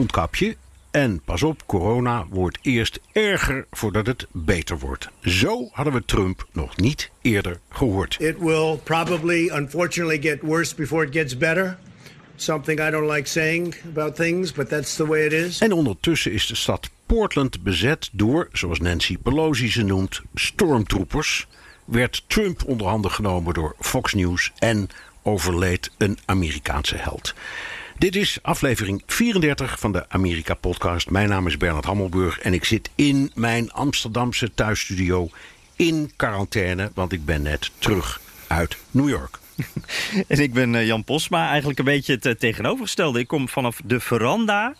[0.00, 0.56] Mondkapje
[0.90, 5.08] en pas op, corona wordt eerst erger voordat het beter wordt.
[5.20, 8.16] Zo hadden we Trump nog niet eerder gehoord.
[8.20, 11.78] It will probably, unfortunately, get worse before it gets better.
[12.36, 15.58] Something I don't like saying about things, but that's the way it is.
[15.60, 21.46] En ondertussen is de stad Portland bezet door, zoals Nancy Pelosi ze noemt, stormtroopers.
[21.84, 24.88] Werd Trump onder handen genomen door Fox News en
[25.22, 27.34] overleed een Amerikaanse held.
[28.00, 31.10] Dit is aflevering 34 van de Amerika-podcast.
[31.10, 35.28] Mijn naam is Bernard Hammelburg en ik zit in mijn Amsterdamse thuisstudio
[35.76, 39.38] in quarantaine, want ik ben net terug uit New York.
[40.28, 43.18] En ik ben eh, Jan Posma, eigenlijk een beetje het eh, tegenovergestelde.
[43.18, 44.74] Ik kom vanaf de veranda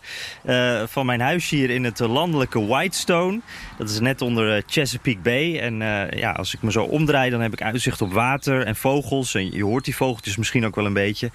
[0.47, 3.41] uh, van mijn huis hier in het landelijke Whitestone.
[3.79, 5.59] Dat is net onder Chesapeake Bay.
[5.59, 5.79] En
[6.17, 9.35] ja, als ik me zo omdraai, dan heb ik uitzicht op water en vogels.
[9.35, 11.31] En je hoort die vogeltjes misschien ook wel een beetje.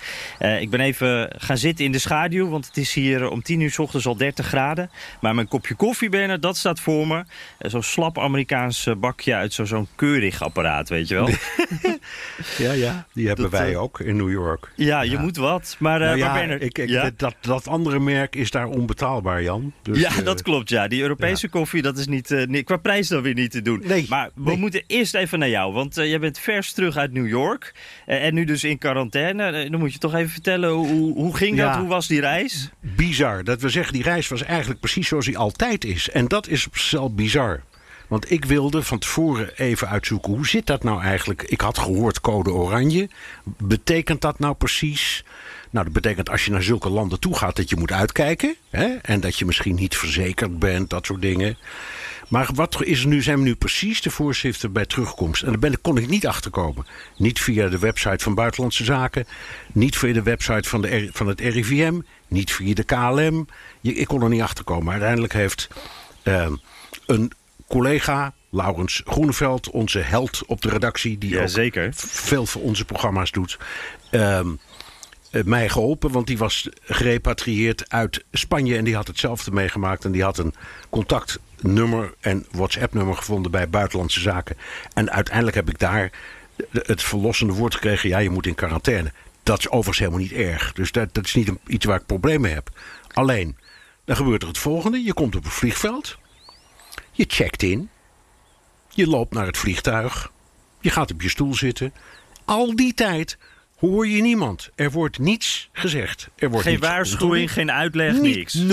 [0.59, 3.71] Ik ben even gaan zitten in de schaduw, want het is hier om 10 uur
[3.71, 4.89] s ochtends al 30 graden.
[5.21, 7.23] Maar mijn kopje koffie, Bernard, dat staat voor me.
[7.59, 11.29] Zo'n slap Amerikaans bakje uit zo'n keurig apparaat, weet je wel.
[12.67, 14.71] ja, ja, die hebben dat, wij ook in New York.
[14.75, 15.19] Ja, je ja.
[15.19, 15.75] moet wat.
[15.79, 17.11] Maar, nou ja, maar Bernard, ik, ik, ja?
[17.17, 19.73] dat, dat andere merk is daar onbetaalbaar, Jan.
[19.81, 20.87] Dus, ja, dat klopt, ja.
[20.87, 23.81] Die Europese koffie, dat is niet, qua prijs dan weer niet te doen.
[23.85, 24.57] Nee, maar we nee.
[24.57, 27.73] moeten eerst even naar jou, want jij bent vers terug uit New York.
[28.05, 29.69] en nu dus in quarantaine.
[29.69, 31.75] dan moet je toch even vertellen, hoe, hoe ging dat?
[31.75, 32.69] Hoe was die reis?
[32.79, 33.43] Bizar.
[33.43, 36.09] Dat we zeggen, die reis was eigenlijk precies zoals die altijd is.
[36.09, 37.61] En dat is zichzelf bizar.
[38.07, 41.43] Want ik wilde van tevoren even uitzoeken hoe zit dat nou eigenlijk.
[41.43, 43.09] Ik had gehoord code oranje.
[43.43, 45.23] Betekent dat nou precies?
[45.69, 48.55] Nou, dat betekent als je naar zulke landen toe gaat dat je moet uitkijken.
[48.69, 48.85] Hè?
[49.01, 51.57] En dat je misschien niet verzekerd bent, dat soort dingen.
[52.27, 55.43] Maar wat is nu, zijn we nu precies de voorschriften bij terugkomst?
[55.43, 56.85] En daar ben, kon ik niet achterkomen.
[57.17, 59.27] Niet via de website van Buitenlandse Zaken.
[59.71, 61.99] Niet via de website van, de, van het RIVM.
[62.27, 63.47] Niet via de KLM.
[63.81, 64.91] Ik kon er niet achterkomen.
[64.91, 65.67] Uiteindelijk heeft
[66.23, 66.47] uh,
[67.05, 67.31] een
[67.67, 71.89] collega, Laurens Groeneveld, onze held op de redactie, die ja, ook zeker.
[71.95, 73.59] veel voor onze programma's doet,
[74.11, 74.59] um,
[75.45, 76.11] mij geholpen.
[76.11, 80.05] Want die was gerepatrieerd uit Spanje en die had hetzelfde meegemaakt.
[80.05, 80.53] En die had een
[80.89, 84.57] contactnummer en WhatsApp-nummer gevonden bij Buitenlandse Zaken.
[84.93, 86.11] En uiteindelijk heb ik daar
[86.71, 89.11] het verlossende woord gekregen: ja, je moet in quarantaine.
[89.43, 90.73] Dat is overigens helemaal niet erg.
[90.73, 92.69] Dus dat, dat is niet een, iets waar ik problemen mee heb.
[93.13, 93.57] Alleen,
[94.05, 96.17] dan gebeurt er het volgende: je komt op een vliegveld.
[97.15, 97.89] Je checkt in.
[98.89, 100.31] Je loopt naar het vliegtuig.
[100.79, 101.93] Je gaat op je stoel zitten.
[102.45, 103.37] Al die tijd
[103.77, 104.69] hoor je niemand.
[104.75, 106.29] Er wordt niets gezegd.
[106.35, 108.57] Er wordt geen niets waarschuwing, geen uitleg, niks.
[108.57, 108.65] 0,0.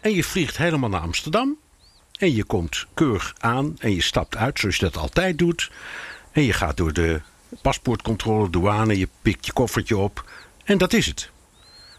[0.00, 1.56] En je vliegt helemaal naar Amsterdam.
[2.18, 5.70] En je komt keurig aan en je stapt uit zoals je dat altijd doet.
[6.32, 7.20] En je gaat door de
[7.62, 10.30] paspoortcontrole, douane, je pikt je koffertje op.
[10.64, 11.30] En dat is het.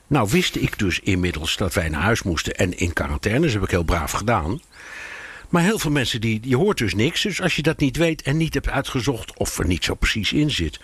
[0.09, 3.41] Nou wist ik dus inmiddels dat wij naar huis moesten en in quarantaine.
[3.41, 4.61] Dat heb ik heel braaf gedaan.
[5.49, 7.21] Maar heel veel mensen, die, je hoort dus niks.
[7.21, 10.33] Dus als je dat niet weet en niet hebt uitgezocht of er niet zo precies
[10.33, 10.79] in zit...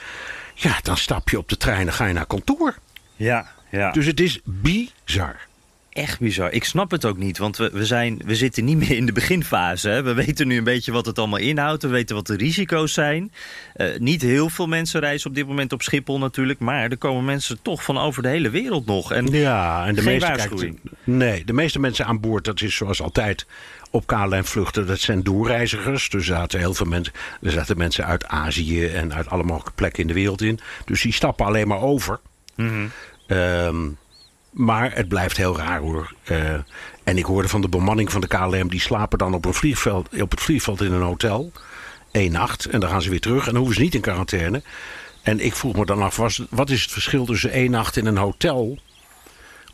[0.54, 2.76] ja, dan stap je op de trein en ga je naar kantoor.
[3.16, 3.92] Ja, ja.
[3.92, 5.40] Dus het is bizar.
[5.96, 6.52] Echt bizar.
[6.52, 9.12] Ik snap het ook niet, want we, we, zijn, we zitten niet meer in de
[9.12, 9.90] beginfase.
[9.90, 10.04] Hè.
[10.04, 11.84] We weten nu een beetje wat het allemaal inhoudt.
[11.84, 13.32] We weten wat de risico's zijn.
[13.76, 16.60] Uh, niet heel veel mensen reizen op dit moment op Schiphol natuurlijk.
[16.60, 19.12] Maar er komen mensen toch van over de hele wereld nog.
[19.12, 20.32] En ja, en de meeste.
[20.32, 20.74] Kijkt,
[21.04, 23.46] nee, de meeste mensen aan boord, dat is zoals altijd
[23.90, 26.10] op KLM-vluchten, dat zijn doorreizigers.
[26.10, 29.76] Dus er zaten heel veel mensen, er zaten mensen uit Azië en uit alle mogelijke
[29.76, 30.60] plekken in de wereld in.
[30.86, 32.20] Dus die stappen alleen maar over.
[32.56, 32.92] Mm -hmm.
[33.38, 33.98] um,
[34.56, 36.14] maar het blijft heel raar hoor.
[36.32, 36.54] Uh,
[37.04, 40.22] en ik hoorde van de bemanning van de KLM, die slapen dan op, een vliegveld,
[40.22, 41.52] op het vliegveld in een hotel.
[42.12, 42.66] Eén nacht.
[42.66, 43.40] En dan gaan ze weer terug.
[43.40, 44.62] En dan hoeven ze niet in quarantaine.
[45.24, 48.06] En ik vroeg me dan af, was, wat is het verschil tussen één nacht in
[48.06, 48.80] een hotel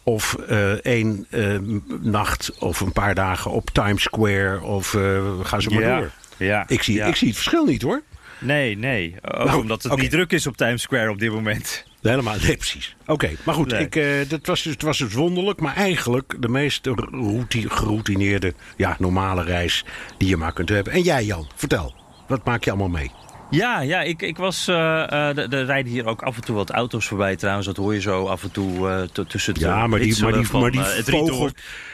[0.03, 1.57] of uh, één uh,
[2.01, 6.11] nacht of een paar dagen op Times Square of uh, gaan ze maar ja, door.
[6.37, 7.05] Ja, ik, zie, ja.
[7.05, 8.01] ik zie het verschil niet hoor.
[8.39, 9.15] Nee, nee.
[9.21, 11.85] Ook Nou, omdat het niet druk is op Times Square op dit moment.
[12.01, 12.95] Helemaal, nee, precies.
[13.05, 13.81] Oké, maar goed, Nee.
[13.85, 15.59] ik, eh, dat was dus, het was dus wonderlijk.
[15.59, 19.85] Maar eigenlijk de meest routine, geroutineerde, ja, normale reis
[20.17, 20.93] die je maar kunt hebben.
[20.93, 21.95] En jij Jan, vertel.
[22.27, 23.11] Wat maak je allemaal mee?
[23.49, 24.67] Ja, ja ik, ik was.
[24.67, 24.75] eh,
[25.11, 27.67] eh, er er rijden hier ook af en toe wat auto's voorbij trouwens.
[27.67, 30.21] Dat hoor je zo af en toe eh, t- tussen het Ja, eh, maar die,
[30.23, 31.49] maar die, van, maar die, eh, het vogel.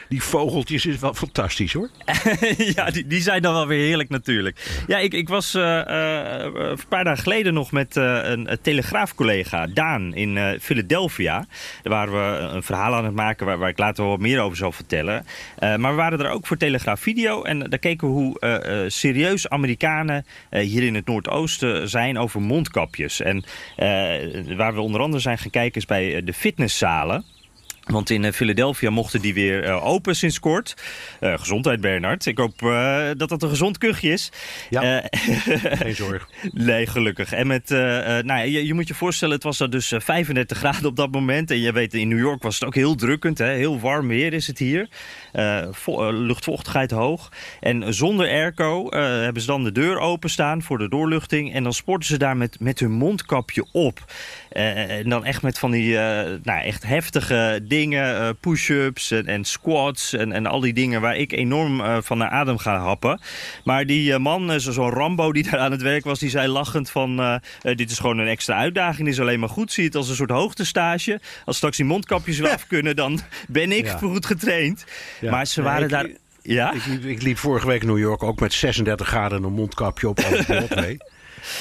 [0.08, 1.90] Die vogeltjes is wel fantastisch hoor.
[2.76, 4.82] ja, die, die zijn dan wel weer heerlijk natuurlijk.
[4.86, 9.66] Ja, ik, ik was eh, eh, een paar dagen geleden nog met eh, een, telegraafcollega,
[9.66, 11.46] Daan, in Philadelphia.
[11.82, 14.40] Daar waren we een verhaal aan het maken waar, waar ik later wel wat meer
[14.40, 15.26] over zal vertellen.
[15.58, 20.26] Maar we waren er ook voor Telegraaf Video en daar keken we hoe serieus Amerikanen
[20.50, 23.20] hier in het Noordoosten zijn over mondkapjes.
[23.20, 23.44] En
[24.56, 27.24] waar we onder andere zijn gaan kijken is bij de fitnesszalen.
[27.88, 30.74] Want in eh, Philadelphia mochten die weer eh, open sinds kort.
[31.20, 32.26] Eh, gezondheid, Bernard.
[32.26, 32.58] Ik hoop
[33.16, 34.32] dat dat een gezond kuchje is.
[34.70, 35.02] Ja.
[35.82, 36.28] Geen zorg.
[36.52, 37.32] nee, gelukkig.
[37.32, 40.58] En met, nou, ja, je, je moet je voorstellen, het was er dus eh, 35
[40.58, 41.50] graden op dat moment.
[41.50, 43.38] En je weet, in New York was het ook heel drukkend.
[43.38, 43.52] Hè?
[43.52, 44.88] Heel warm weer is het hier.
[45.70, 47.32] Vo- luchtvochtigheid hoog.
[47.60, 48.90] En zonder airco
[49.22, 51.54] hebben ze dan de deur openstaan voor de doorluchting.
[51.54, 54.12] En dan sporten ze daar met, met hun mondkapje op.
[54.48, 55.94] En dan echt met van die
[56.42, 57.77] nou, echt heftige dingen.
[57.86, 62.18] Eh, push-ups en, en squats en, en al die dingen waar ik enorm eh, van
[62.18, 63.20] naar adem ga happen.
[63.64, 66.48] Maar die eh, man, zo- zo'n Rambo die daar aan het werk was, die zei
[66.48, 67.40] lachend van...
[67.62, 69.72] dit is gewoon een extra uitdaging, dit is alleen maar goed.
[69.72, 71.20] Zie het als een soort hoogtestage.
[71.44, 73.96] Als straks die mondkapjes weer af kunnen, dan ben ik Ja.
[73.96, 74.84] goed getraind.
[75.20, 75.30] Ja.
[75.30, 76.08] Maar ze waren ik- daar...
[76.42, 76.72] Ja?
[76.72, 79.52] Ik liep, ik liep vorige week in New York ook met 36 graden en een
[79.52, 80.18] mondkapje op.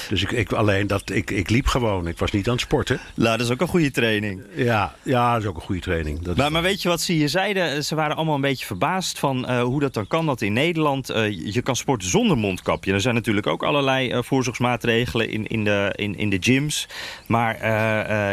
[0.10, 2.07] dus ik, ik, alleen dat, ik, ik liep gewoon.
[2.07, 3.00] Ik was niet aan het sporten.
[3.13, 4.42] Nou, dat is ook een goede training.
[4.56, 6.22] Ja, ja dat is ook een goede training.
[6.22, 7.84] Dat Maar, maar weet je wat ze hier zeiden?
[7.84, 11.10] Ze waren allemaal een beetje verbaasd van eh, hoe dat dan kan dat in Nederland
[11.10, 12.94] eh, je kan sporten zonder mondkapje.
[12.94, 16.88] Er zijn natuurlijk ook allerlei eh, voorzorgsmaatregelen in, in, de, in, in de gyms.
[17.28, 17.66] Maar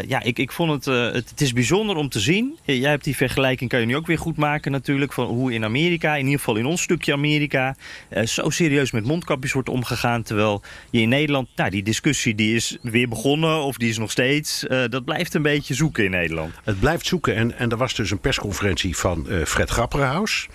[0.09, 0.85] ja, ik, ik vond het,
[1.15, 2.59] het, het is bijzonder om te zien.
[2.65, 5.65] Jij hebt die vergelijking, kan je nu ook weer goed maken natuurlijk, van hoe in
[5.65, 7.77] Amerika, in ieder geval in ons stukje Amerika,
[8.25, 10.23] zo serieus met mondkapjes wordt omgegaan.
[10.23, 14.11] Terwijl je in Nederland, nou die discussie die is weer begonnen of die is nog
[14.11, 16.55] steeds, eh, dat blijft een beetje zoeken in Nederland.
[16.65, 17.35] Het blijft zoeken.
[17.35, 20.49] En, en er was dus een persconferentie van eh, Fred Grapperhaus.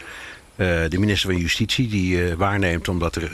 [0.56, 3.32] eh, de minister van Justitie, die waarneemt omdat er,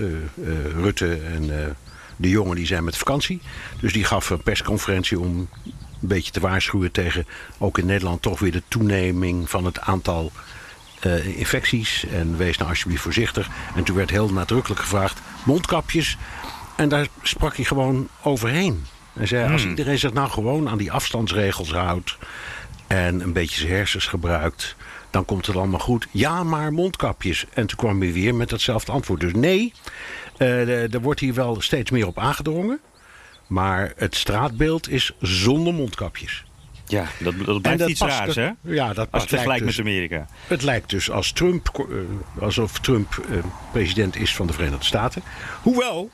[0.76, 1.76] Rutte en
[2.16, 3.42] de jongen die zijn met vakantie.
[3.80, 5.50] Dus die gaf een persconferentie om
[6.02, 7.26] een beetje te waarschuwen tegen
[7.58, 10.32] ook in Nederland toch weer de toeneming van het aantal
[11.36, 12.06] infecties.
[12.06, 13.50] En wees nou alsjeblieft voorzichtig.
[13.76, 16.18] En toen werd heel nadrukkelijk gevraagd: mondkapjes.
[16.76, 18.86] En daar sprak hij gewoon overheen.
[19.14, 22.18] Hij zei: als iedereen zich nou gewoon aan die afstandsregels houdt.
[22.88, 24.76] en een beetje zijn hersens gebruikt.
[25.10, 26.08] dan komt het allemaal goed.
[26.12, 27.46] Ja, maar mondkapjes.
[27.54, 29.20] En toen kwam hij weer met datzelfde antwoord.
[29.20, 29.74] Dus nee,
[30.38, 32.80] eh, er wordt hier wel steeds meer op aangedrongen.
[33.48, 36.44] Maar het straatbeeld is zonder mondkapjes.
[36.88, 38.50] Ja, dat, dat blijft dat iets past- raars, hè?
[38.62, 40.28] Ja, dat Als je vergelijkt lijkt met dus- Amerika.
[40.48, 43.38] het lijkt dus als Trump, eh, alsof Trump eh,
[43.72, 45.22] president is van de Verenigde Staten.
[45.62, 46.10] Hoewel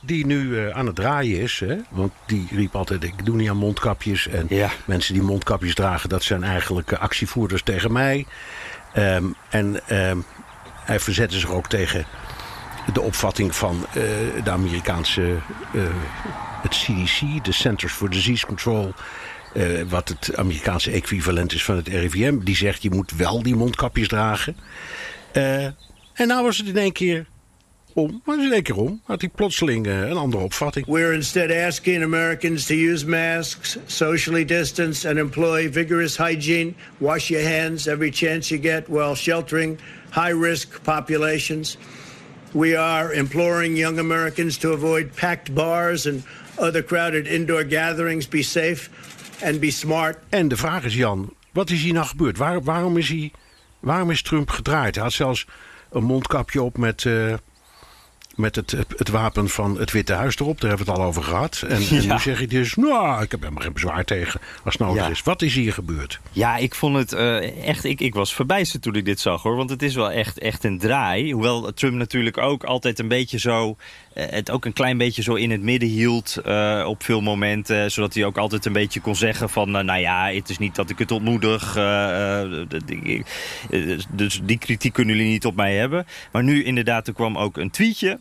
[0.00, 1.60] die nu eh, aan het draaien is.
[1.60, 1.76] Hè?
[1.90, 4.28] Want die riep altijd, ik doe niet aan mondkapjes.
[4.28, 4.70] En Ja.
[4.84, 8.26] mensen die mondkapjes dragen, dat zijn eigenlijk eh, actievoerders tegen mij.
[8.92, 10.18] Ehm, en ehm,
[10.84, 12.04] hij verzette zich ook tegen
[12.92, 14.02] de opvatting van eh,
[14.44, 15.36] de Amerikaanse,
[16.62, 18.94] het CDC, de Centers for Disease Control.
[19.88, 22.38] wat het Amerikaanse equivalent is van het RIVM.
[22.38, 24.56] Die zegt je moet wel die mondkapjes dragen.
[25.32, 27.26] En nou was het in één keer
[27.94, 28.22] om.
[28.24, 29.00] Het in één keer om.
[29.04, 30.86] Had hij plotseling eh, een andere opvatting.
[30.86, 36.74] We're instead asking Americans to use masks, socially distance, and employ vigorous hygiene.
[36.98, 39.78] Wash your hands every chance you get while sheltering
[40.10, 41.78] high risk populations.
[42.52, 46.22] We are imploring young Americans to avoid packed bars and
[46.58, 48.28] other crowded indoor gatherings.
[48.28, 48.90] Be safe
[49.42, 50.18] and be smart.
[50.28, 52.38] En de vraag is, Jan, wat is hier nou gebeurd?
[52.38, 53.32] Waar, waarom, is hij,
[53.80, 54.94] waarom is Trump gedraaid?
[54.94, 55.46] Hij had zelfs
[55.90, 57.34] een mondkapje op met, eh,
[58.36, 60.60] met het, het wapen van het Witte Huis erop.
[60.60, 61.64] Daar hebben we het al over gehad.
[61.68, 64.82] En, en nu zeg je dus, nou, ik heb helemaal geen bezwaar tegen als het
[64.82, 65.08] nodig Ja.
[65.10, 65.22] is.
[65.22, 66.20] Wat is hier gebeurd?
[66.32, 67.84] Ja, ik vond het eh, echt.
[67.84, 69.56] Ik, ik was verbijsterd toen ik dit zag hoor.
[69.56, 71.32] Want het is wel echt, echt een draai.
[71.32, 73.76] Hoewel Trump natuurlijk ook altijd een beetje zo.
[74.20, 76.36] Eh, het ook een klein beetje zo in het midden hield.
[76.36, 77.90] eh, op veel momenten.
[77.90, 79.76] Zodat hij ook altijd een beetje kon zeggen: van.
[79.76, 81.74] eh, nou ja, het is niet dat ik het ontmoedig.
[84.10, 86.06] dus die kritiek kunnen jullie niet op mij hebben.
[86.32, 88.18] Maar nu inderdaad, er kwam ook een tweetje.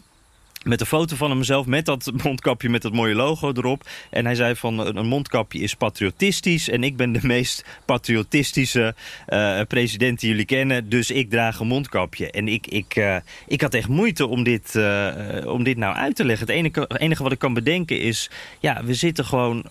[0.63, 3.87] Met een foto van hemzelf met dat mondkapje met dat mooie logo erop.
[4.09, 6.69] En hij zei van een mondkapje is patriotistisch.
[6.69, 8.95] En ik ben de meest patriotistische
[9.27, 10.89] uh, president die jullie kennen.
[10.89, 12.31] Dus ik draag een mondkapje.
[12.31, 13.15] En ik, ik, uh,
[13.47, 15.11] ik had echt moeite om dit, uh,
[15.45, 16.47] om dit nou uit te leggen.
[16.47, 18.29] Het enige, enige wat ik kan bedenken is...
[18.59, 19.65] Ja, we zitten gewoon...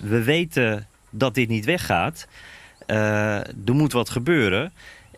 [0.00, 2.26] we weten dat dit niet weggaat.
[2.86, 4.72] er moet wat gebeuren.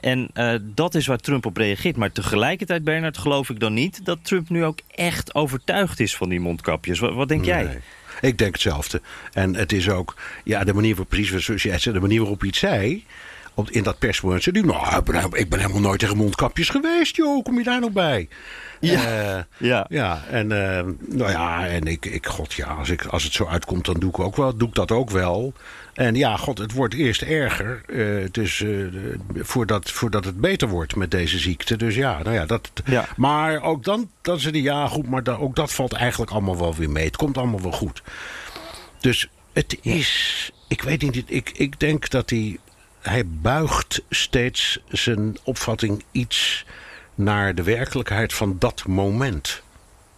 [0.06, 1.96] En uh, dat is waar Trump op reageert.
[1.96, 4.04] Maar tegelijkertijd, Bernard, geloof ik dan niet...
[4.04, 6.98] dat Trump nu ook echt overtuigd is van die mondkapjes.
[6.98, 7.50] Wat, wat denk nee.
[7.50, 7.80] jij?
[8.20, 9.00] Ik denk hetzelfde.
[9.32, 12.40] En het is ook, ja, de manier waarop, precies zoals jij zei, de manier waarop
[12.40, 13.04] hij het zei
[13.54, 14.42] op, in dat perswoord.
[14.42, 17.44] Ze die, nou, ik ben, ik ben, helemaal nooit tegen mondkapjes geweest, joh.
[17.44, 18.28] Kom je daar nog bij?
[18.80, 19.36] Ja.
[19.36, 19.86] Uh, ja.
[19.88, 20.22] ja.
[20.30, 20.80] En, uh,
[21.16, 24.10] nou ja, en ik, ik, god ja, als, ik, als het zo uitkomt, dan doe
[24.10, 25.52] ik, ook wel, doe ik dat ook wel.
[25.96, 27.80] En ja, god, het wordt eerst erger.
[27.86, 28.64] Uh, dus
[29.34, 31.76] voordat, voordat het beter wordt met deze ziekte.
[31.76, 32.70] Dus ja, nou ja, dat.
[32.84, 33.08] Ja.
[33.16, 36.58] Maar ook dan, dan ze die, ja, goed, maar da, ook dat valt eigenlijk allemaal
[36.58, 37.04] wel weer mee.
[37.04, 38.02] Het komt allemaal wel goed.
[39.00, 40.50] Dus het is.
[40.68, 42.58] Ik weet niet, ik, ik denk dat hij
[43.00, 46.66] hij buigt steeds zijn opvatting iets
[47.14, 49.62] naar de werkelijkheid van dat moment,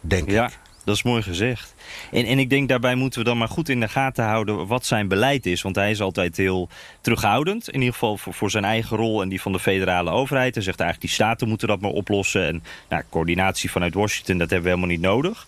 [0.00, 0.58] denk ja, ik.
[0.88, 1.74] Dat is mooi gezegd.
[2.10, 4.86] En, en ik denk daarbij moeten we dan maar goed in de gaten houden wat
[4.86, 5.62] zijn beleid is.
[5.62, 6.68] Want hij is altijd heel
[7.00, 7.68] terughoudend.
[7.68, 10.54] In ieder geval voor, voor zijn eigen rol en die van de federale overheid.
[10.54, 12.46] Hij zegt eigenlijk die staten moeten dat maar oplossen.
[12.46, 15.46] En nou, coördinatie vanuit Washington, dat hebben we helemaal niet nodig.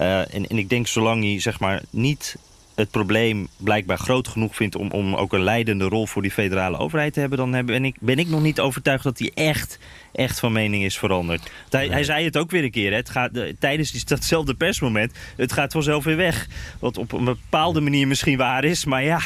[0.00, 2.36] Uh, en, en ik denk zolang hij zeg maar niet
[2.74, 4.76] het probleem blijkbaar groot genoeg vindt...
[4.76, 7.38] om, om ook een leidende rol voor die federale overheid te hebben...
[7.38, 9.78] dan ben ik, ben ik nog niet overtuigd dat hij echt,
[10.12, 11.50] echt van mening is veranderd.
[11.70, 12.96] Hij, hij zei het ook weer een keer, hè.
[12.96, 15.12] Het gaat, de, tijdens die, datzelfde persmoment...
[15.36, 16.46] het gaat vanzelf weer weg.
[16.78, 18.84] Wat op een bepaalde manier misschien waar is.
[18.84, 19.20] Maar ja,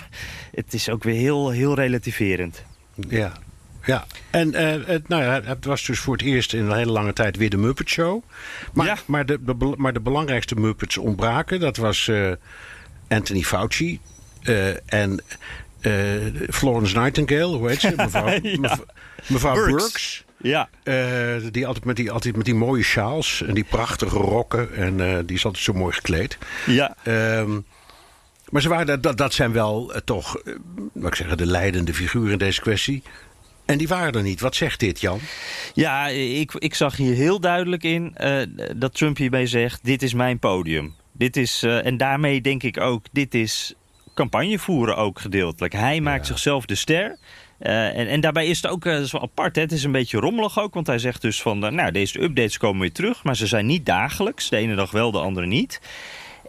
[0.54, 2.64] het is ook weer heel, heel relativerend.
[3.08, 3.32] Ja,
[3.84, 6.92] ja, en uh, het, nou ja, het was dus voor het eerst in een hele
[6.92, 8.22] lange tijd weer de Muppet Show.
[8.72, 8.96] Maar, Ja.
[9.06, 11.60] maar, de, de- maar de belangrijkste Muppets ontbraken.
[11.60, 12.32] Dat was eh,
[13.08, 14.00] Anthony Fauci
[14.42, 15.20] eh, en
[15.80, 15.92] eh,
[16.50, 17.92] Florence Nightingale, hoe heet ze?
[17.96, 18.58] Mevrouw, Ja.
[18.60, 18.78] mev-
[19.26, 19.72] mevrouw Burks.
[19.82, 20.24] Burks.
[20.42, 24.74] Ja, Eh, die, altijd met die, altijd met die mooie sjaals en die prachtige rokken.
[24.74, 26.38] En die is altijd zo mooi gekleed.
[26.66, 26.96] ja.
[27.02, 27.60] Ehm,
[28.50, 30.36] maar ze waren, dat, dat zijn wel toch,
[30.92, 33.02] wat ik zeggen, de leidende figuren in deze kwestie.
[33.64, 34.40] En die waren er niet.
[34.40, 35.18] Wat zegt dit, Jan?
[35.74, 38.14] Ja, ik, ik zag hier heel duidelijk in
[38.76, 40.94] dat Trump hierbij zegt: dit is mijn podium.
[41.18, 43.74] Dit is, eh, en daarmee denk ik ook, dit is
[44.14, 45.72] campagne voeren ook gedeeltelijk.
[45.72, 47.18] Hij maakt zichzelf de ster.
[47.58, 49.56] Eh, en, en daarbij is het ook is wel apart.
[49.56, 49.62] Hè?
[49.62, 50.74] Het is een beetje rommelig ook.
[50.74, 53.24] Want hij zegt dus van, nou deze updates komen weer terug.
[53.24, 54.48] Maar ze zijn niet dagelijks.
[54.48, 55.80] De ene dag wel, de andere niet.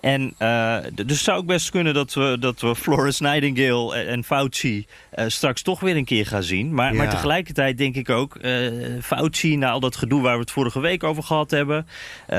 [0.08, 4.24] En eh, dus zou ook best kunnen dat we, dat we Florence Nightingale en, en
[4.24, 6.74] Fauci eh, straks toch weer een keer gaan zien.
[6.74, 8.72] Maar, maar tegelijkertijd denk ik ook, eh,
[9.02, 11.88] Fauci, na al dat gedoe waar we het vorige week over gehad hebben.
[12.28, 12.38] eh,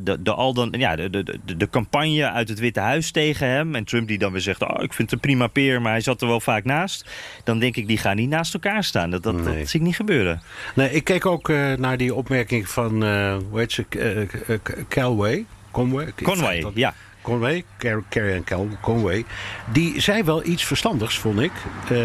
[0.00, 3.46] de, de, al dan, ja, de, de, de, de campagne uit het Witte Huis tegen
[3.46, 3.74] hem.
[3.74, 6.00] En Trump die dan weer zegt, oh, ik vind het een prima peer, maar hij
[6.00, 7.10] zat er wel vaak naast.
[7.44, 9.10] Dan denk ik, die gaan niet naast elkaar staan.
[9.10, 9.58] Dat, dat, Nee.
[9.58, 10.42] dat zie ik niet gebeuren.
[10.74, 14.60] Nee, ik keek ook eh, naar die opmerking van, eh hoe heet ze, eh, eh,
[14.88, 15.44] Calway?
[15.70, 16.12] Conway?
[16.22, 16.94] Conway, ja.
[17.22, 19.24] Conway, Car- Carrie en Cal, Conway.
[19.72, 21.52] Die zei wel iets verstandigs, vond ik.
[21.90, 21.98] Eh,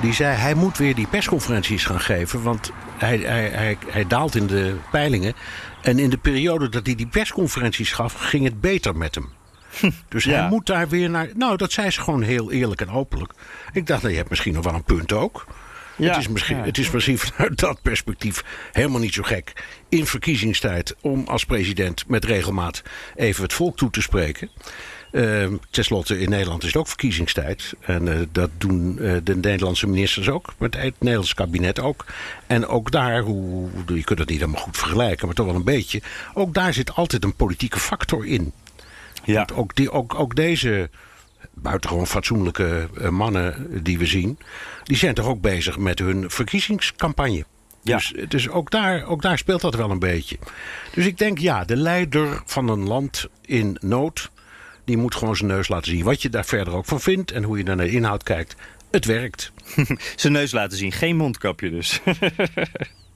[0.00, 2.42] die zei, hij moet weer die persconferenties gaan geven.
[2.42, 5.34] Want hij, hij, hij, hij daalt in de peilingen.
[5.82, 9.28] En in de periode dat hij die persconferenties gaf, ging het beter met hem.
[10.08, 10.40] Dus Ja.
[10.40, 11.28] hij moet daar weer naar...
[11.34, 13.32] Nou, dat zei ze gewoon heel eerlijk en openlijk.
[13.72, 15.46] Ik dacht, nou, je hebt misschien nog wel een punt ook.
[15.96, 16.64] Ja, het, is misschien, ja.
[16.64, 19.52] het is misschien vanuit dat perspectief helemaal niet zo gek.
[19.88, 22.82] In verkiezingstijd om als president met regelmaat
[23.14, 24.50] even het volk toe te spreken.
[25.12, 27.72] Uh, Ten slotte, in Nederland is het ook verkiezingstijd.
[27.80, 30.54] En uh, dat doen uh, de Nederlandse ministers ook.
[30.58, 32.04] Maar het Nederlandse kabinet ook.
[32.46, 35.64] En ook daar, hoe, je kunt het niet helemaal goed vergelijken, maar toch wel een
[35.64, 36.02] beetje.
[36.34, 38.52] Ook daar zit altijd een politieke factor in.
[39.24, 39.34] Ja.
[39.34, 40.90] Want ook, die, ook, ook deze
[41.62, 44.38] buitengewoon fatsoenlijke uh, mannen die we zien,
[44.82, 47.44] die zijn toch ook bezig met hun verkiezingscampagne.
[47.82, 47.96] Ja.
[47.96, 50.38] Dus, dus ook, daar, ook daar speelt dat wel een beetje.
[50.94, 54.30] Dus ik denk, ja, de leider van een land in nood,
[54.84, 56.04] die moet gewoon zijn neus laten zien.
[56.04, 58.56] Wat je daar verder ook van vindt en hoe je naar de inhoud kijkt,
[58.90, 59.52] het werkt.
[60.16, 62.00] Zijn neus laten zien, geen mondkapje dus.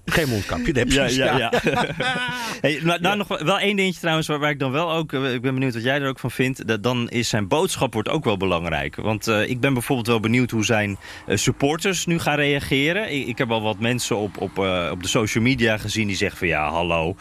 [0.04, 1.52] Geen mondkapje, dat heb je Ja, ja, ja.
[2.60, 5.12] hey, nou, nou nog wel één dingetje trouwens, waar, waar ik dan wel ook...
[5.12, 6.66] eh, Ik ben benieuwd wat jij er ook van vindt.
[6.66, 8.96] Dat dan is zijn boodschap wordt ook wel belangrijk.
[8.96, 13.12] Want uh, ik ben bijvoorbeeld wel benieuwd hoe zijn uh, supporters nu gaan reageren.
[13.12, 16.16] Ik, ik heb al wat mensen op, op, uh, op de social media gezien die
[16.16, 16.48] zeggen van...
[16.48, 17.16] Ja, hallo,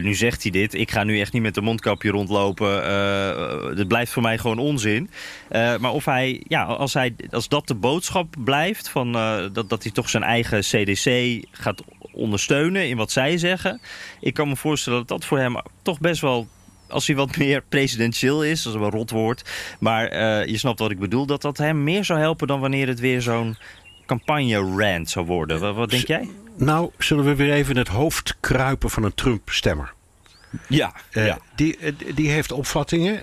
[0.00, 0.74] nu zegt hij dit.
[0.74, 2.82] Ik ga nu echt niet met een mondkapje rondlopen.
[3.76, 5.10] dat blijft voor mij gewoon onzin.
[5.50, 8.88] maar of hij, ja, als, hij, als dat de boodschap blijft...
[8.88, 9.12] Van,
[9.52, 11.82] dat, dat hij toch zijn eigen CDC gaat
[12.14, 13.80] ondersteunen in wat zij zeggen.
[14.20, 16.48] Ik kan me voorstellen dat dat voor hem toch best wel
[16.88, 19.50] als hij wat meer presidentieel is, dat is wel een rot woord.
[19.80, 22.88] Maar eh, je snapt wat ik bedoel, dat dat hem meer zou helpen dan wanneer
[22.88, 23.56] het weer zo'n
[24.06, 25.60] campagne-rant zou worden.
[25.60, 26.28] Wat, wat, denk jij?
[26.56, 29.92] Nou, zullen we weer even in het hoofd kruipen van een Trump-stemmer.
[30.68, 31.38] Ja, uh, ja.
[31.54, 31.78] Die,
[32.14, 33.22] die heeft opvattingen,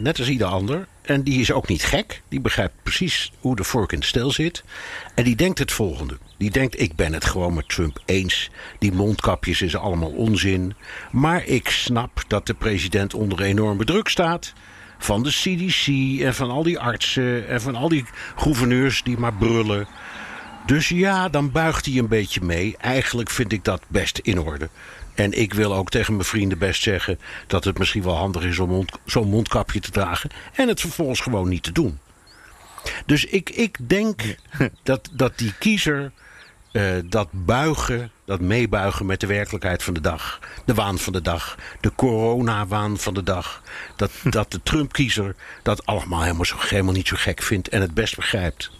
[0.00, 0.86] net als ieder ander.
[1.06, 2.22] En die is ook niet gek.
[2.28, 4.64] Die begrijpt precies hoe de vork in de steel zit.
[5.14, 6.18] En die denkt het volgende.
[6.36, 8.50] Die denkt, ik ben het gewoon met Trump eens.
[8.78, 10.74] Die mondkapjes is allemaal onzin.
[11.10, 14.52] Maar ik snap dat de president onder enorme druk staat.
[14.98, 15.86] Van de CDC
[16.22, 18.04] en van al die artsen en van al die
[18.36, 19.86] gouverneurs die maar brullen.
[20.66, 22.76] Dus ja, dan buigt hij een beetje mee.
[22.80, 24.68] Eigenlijk vind ik dat best in orde.
[25.16, 28.58] En ik wil ook tegen mijn vrienden best zeggen dat het misschien wel handig is
[28.58, 30.30] om mond, zo'n mondkapje te dragen.
[30.54, 31.98] En het vervolgens gewoon niet te doen.
[33.06, 34.22] Dus ik, ik denk
[34.82, 36.12] dat, dat die kiezer
[36.72, 40.40] uh, dat buigen, dat meebuigen met de werkelijkheid van de dag.
[40.64, 41.58] De waan van de dag.
[41.80, 43.62] De corona-waan van de dag.
[43.96, 47.94] Dat, dat de Trump-kiezer dat allemaal helemaal, zo, helemaal niet zo gek vindt en het
[47.94, 48.70] best begrijpt.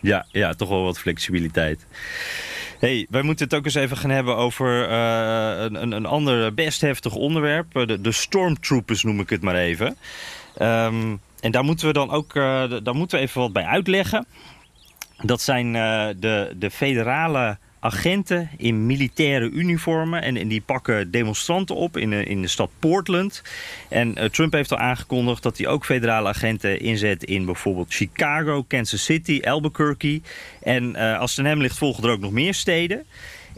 [0.00, 1.86] Ja, ja, toch wel wat flexibiliteit.
[2.78, 6.80] Hey, wij moeten het ook eens even gaan hebben over uh, een, een ander best
[6.80, 7.72] heftig onderwerp.
[7.72, 9.86] De, de stormtroopers noem ik het maar even.
[10.62, 14.26] Um, en daar moeten we dan ook uh, daar moeten we even wat bij uitleggen.
[15.22, 15.72] Dat zijn
[16.20, 20.22] de, de federale agenten in militaire uniformen.
[20.22, 23.42] En, en die pakken demonstranten op in de, in de stad Portland.
[23.88, 28.62] En uh, Trump heeft al aangekondigd dat hij ook federale agenten inzet in bijvoorbeeld Chicago,
[28.62, 30.20] Kansas City, Albuquerque.
[30.62, 33.06] En uh, als het aan hem ligt volgen er ook nog meer steden.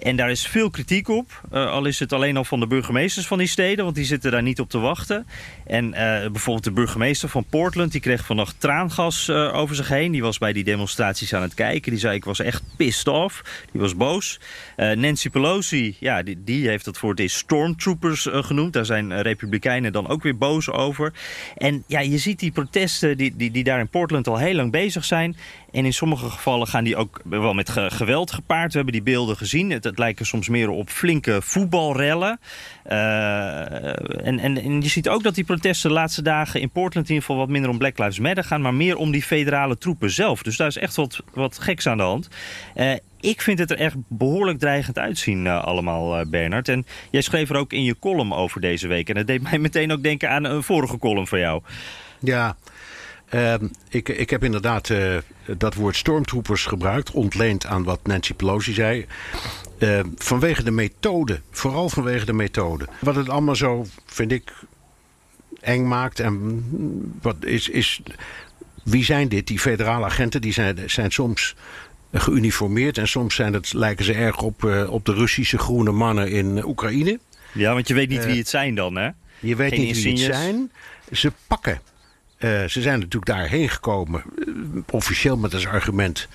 [0.02, 1.43] En daar is veel kritiek op.
[1.52, 4.31] Uh, al is het alleen al van de burgemeesters van die steden, want die zitten
[4.31, 5.26] daar niet op te wachten.
[5.67, 5.93] En uh,
[6.31, 10.12] bijvoorbeeld de burgemeester van Portland, die kreeg vannacht traangas uh, over zich heen.
[10.12, 11.90] Die was bij die demonstraties aan het kijken.
[11.90, 13.64] Die zei, ik was echt pissed off.
[13.73, 14.40] Die was boos.
[14.76, 18.73] Nancy Pelosi, ja, die, die, heeft het voor het stormtroopers genoemd.
[18.73, 21.12] Daar zijn republikeinen dan ook weer boos over.
[21.57, 24.73] En ja, je ziet die protesten die, die, die daar in Portland al heel lang
[24.73, 25.37] bezig zijn.
[25.72, 28.70] En in sommige gevallen gaan die ook wel met geweld gepaard.
[28.70, 29.70] We hebben die beelden gezien.
[29.70, 32.40] Het, lijken soms meer op flinke voetbalrellen.
[32.87, 37.14] Uh, en, en, je ziet ook dat die protesten de laatste dagen in Portland in
[37.14, 40.10] ieder geval wat minder om Black Lives Matter gaan, maar meer om die federale troepen
[40.10, 40.42] zelf.
[40.42, 42.28] Dus daar is echt wat, wat geks aan de hand.
[42.76, 46.68] Uh, ik vind het er echt behoorlijk dreigend uitzien uh, allemaal, Bernard.
[46.68, 49.08] En jij schreef er ook in je column over deze week.
[49.08, 51.62] En dat deed mij meteen ook denken aan een vorige column van jou.
[52.20, 52.56] Ja,
[53.34, 53.54] uh,
[53.88, 55.17] ik, ik heb inderdaad uh,
[55.56, 59.06] dat woord stormtroopers gebruikt, ontleend aan wat Nancy Pelosi zei.
[59.78, 62.88] Uh, vanwege de methode, vooral vanwege de methode.
[63.00, 64.52] Wat het allemaal zo, vind ik,
[65.60, 66.21] eng maakt.
[66.21, 66.64] En
[67.23, 68.00] wat is, is.
[68.82, 69.47] Wie zijn dit?
[69.47, 71.54] Die federale agenten die zijn, zijn soms
[72.12, 76.30] geuniformeerd en soms zijn het, lijken ze erg op, uh, op de Russische groene mannen
[76.30, 77.19] in Oekraïne.
[77.52, 79.10] Ja, want je weet niet wie het zijn dan, hè?
[79.41, 80.71] Je weet Geen niet wie het zijn.
[81.12, 81.80] Ze pakken
[82.38, 84.54] uh, ze zijn natuurlijk daarheen gekomen, uh,
[84.90, 86.28] officieel met als argument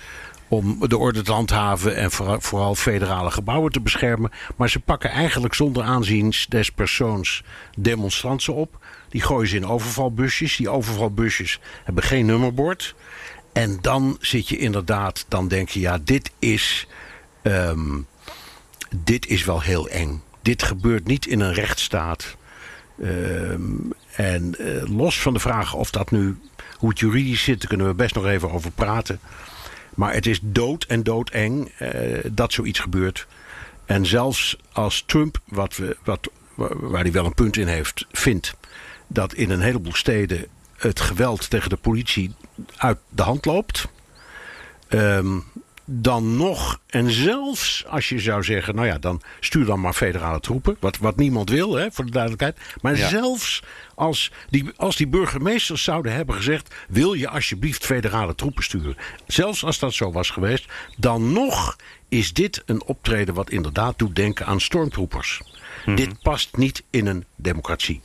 [0.48, 4.30] om de orde te handhaven en voor, vooral federale gebouwen te beschermen.
[4.56, 7.42] Maar ze pakken eigenlijk zonder aanzien des persoons
[7.76, 8.78] demonstranten op.
[9.08, 10.56] Die gooien ze in overvalbusjes.
[10.56, 12.94] Die overvalbusjes hebben geen nummerbord.
[13.52, 16.86] En dan zit je inderdaad, dan denk je, ja, dit is,
[17.42, 18.06] um,
[18.96, 20.22] dit is wel heel eng.
[20.42, 22.36] Dit gebeurt niet in een rechtsstaat.
[23.02, 26.38] Um, en uh, los van de vraag of dat nu,
[26.78, 29.20] hoe het juridisch zit, daar kunnen we best nog even over praten.
[29.94, 31.90] Maar het is dood en doodeng uh,
[32.32, 33.26] dat zoiets gebeurt.
[33.84, 38.54] En zelfs als Trump, wat we, wat, waar hij wel een punt in heeft, vindt
[39.06, 40.46] dat in een heleboel steden
[40.76, 42.34] het geweld tegen de politie
[42.76, 43.88] uit de hand loopt.
[44.88, 45.44] Um,
[45.86, 50.40] dan nog, en zelfs als je zou zeggen, nou ja, dan stuur dan maar federale
[50.40, 50.76] troepen.
[50.80, 52.58] Wat, wat niemand wil, hè, voor de duidelijkheid.
[52.80, 53.08] Maar ja.
[53.08, 53.62] zelfs
[53.94, 58.96] als die, als die burgemeesters zouden hebben gezegd: wil je alsjeblieft federale troepen sturen?
[59.26, 61.76] Zelfs als dat zo was geweest, dan nog
[62.08, 65.42] is dit een optreden wat inderdaad doet denken aan stormtroopers.
[65.78, 65.96] Mm-hmm.
[65.96, 68.00] Dit past niet in een democratie.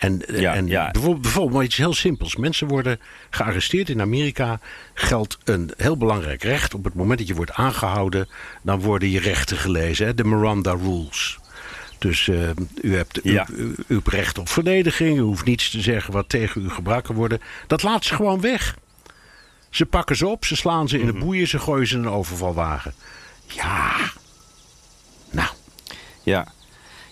[0.00, 0.90] En, ja, en ja.
[0.90, 2.36] bijvoorbeeld, bijvoorbeeld iets heel simpels.
[2.36, 4.60] Mensen worden gearresteerd in Amerika.
[4.94, 6.74] Geldt een heel belangrijk recht.
[6.74, 8.28] Op het moment dat je wordt aangehouden,
[8.62, 10.06] dan worden je rechten gelezen.
[10.06, 10.14] Hè?
[10.14, 11.38] De Miranda Rules.
[11.98, 12.48] Dus uh,
[12.82, 13.46] u, hebt, ja.
[13.50, 15.18] u, u, u, hebt recht op verdediging.
[15.18, 17.40] U hoeft niets te zeggen wat tegen u gebruikt kan worden.
[17.66, 18.76] Dat laat ze gewoon weg.
[19.70, 22.10] Ze pakken ze op, ze slaan ze in de boeien, ze gooien ze in een
[22.10, 22.94] overvalwagen.
[23.46, 23.96] Ja.
[25.30, 25.48] Nou.
[26.22, 26.52] Ja.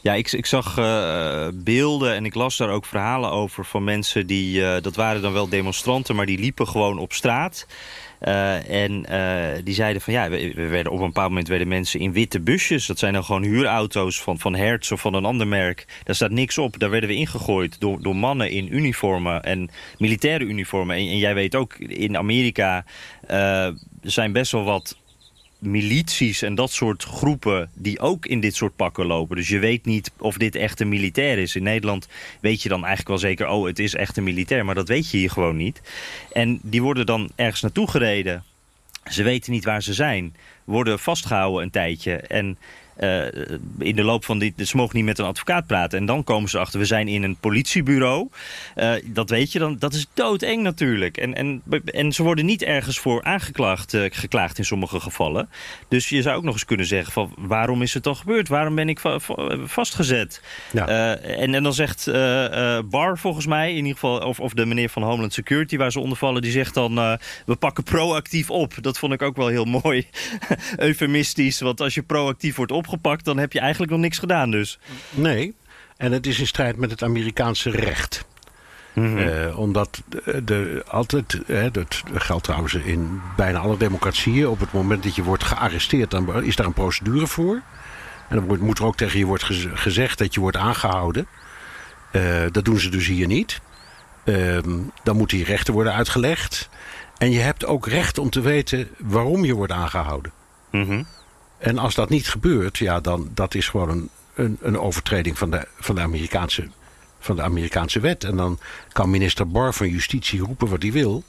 [0.09, 4.27] Ja, ik, ik zag uh, beelden en ik las daar ook verhalen over van mensen
[4.27, 4.61] die...
[4.61, 7.66] Uh, dat waren dan wel demonstranten, maar die liepen gewoon op straat.
[8.68, 9.07] en
[9.64, 12.87] die zeiden van ja, we, werden op een bepaald moment werden mensen in witte busjes.
[12.87, 15.87] Dat zijn dan gewoon huurauto's van, van Hertz of van een ander merk.
[16.05, 16.79] Daar staat niks op.
[16.79, 20.97] Daar werden we ingegooid door, door mannen in uniformen en militaire uniformen.
[20.97, 22.85] En, en jij weet ook, in Amerika
[24.03, 24.97] zijn best wel wat
[25.59, 29.37] milities en dat soort groepen die ook in dit soort pakken lopen.
[29.37, 31.57] Dus je weet niet of dit echt een militair is.
[31.57, 32.09] In Nederland
[32.40, 33.49] weet je dan eigenlijk wel zeker...
[33.49, 35.81] oh, het is echt een militair, maar dat weet je hier gewoon niet.
[36.33, 38.44] En die worden dan ergens naartoe gereden.
[39.05, 40.37] Ze weten niet waar ze zijn.
[40.64, 42.16] Worden vastgehouden een tijdje.
[42.16, 42.59] En
[43.00, 43.24] uh,
[43.78, 44.54] in de loop van die...
[44.56, 45.98] Ze mogen niet met een advocaat praten.
[45.98, 48.28] En dan komen ze achter, we zijn in een politiebureau.
[48.76, 51.16] Uh, dat weet je dan, dat is doodeng natuurlijk.
[51.16, 55.48] En, en, en ze worden niet ergens voor aangeklaagd uh, geklaagd in sommige gevallen.
[55.88, 57.34] Dus je zou ook nog eens kunnen zeggen van...
[57.38, 58.48] waarom is het dan gebeurd?
[58.48, 59.18] Waarom ben ik va
[59.64, 60.42] vastgezet?
[60.72, 60.87] Ja.
[61.18, 62.04] en, en dan zegt
[62.90, 64.18] Bar volgens mij, in ieder geval...
[64.18, 66.42] Of, of de meneer van Homeland Security waar ze onder vallen...
[66.42, 66.94] die zegt dan,
[67.46, 68.74] we pakken proactief op.
[68.80, 70.06] Dat vond ik ook wel heel mooi.
[70.76, 74.51] Eufemistisch, want als je proactief wordt op opgepakt, dan heb je eigenlijk nog niks gedaan
[74.51, 74.79] dus.
[75.11, 75.55] Nee,
[75.96, 78.27] en het is in strijd met het Amerikaanse recht.
[78.92, 79.16] Mm
[79.55, 80.03] omdat
[80.42, 84.48] de, altijd, hè, dat geldt trouwens in bijna alle democratieën...
[84.48, 87.62] op het moment dat je wordt gearresteerd, dan is daar een procedure voor.
[88.29, 91.27] En dan wordt, moet er ook tegen je wordt gezegd dat je wordt aangehouden.
[92.12, 93.61] Uh, dat doen ze dus hier niet.
[94.24, 94.59] Uh,
[95.03, 96.68] dan moeten die rechten worden uitgelegd.
[97.18, 100.33] En je hebt ook recht om te weten waarom je wordt aangehouden.
[100.70, 101.07] Mm
[101.59, 105.51] en als dat niet gebeurt, ja, dan dat is gewoon een, een, een overtreding van
[105.51, 106.68] de, van, de Amerikaanse,
[107.21, 108.25] van de Amerikaanse wet.
[108.25, 108.59] En dan
[108.92, 111.23] kan minister Barr van Justitie roepen wat hij wil.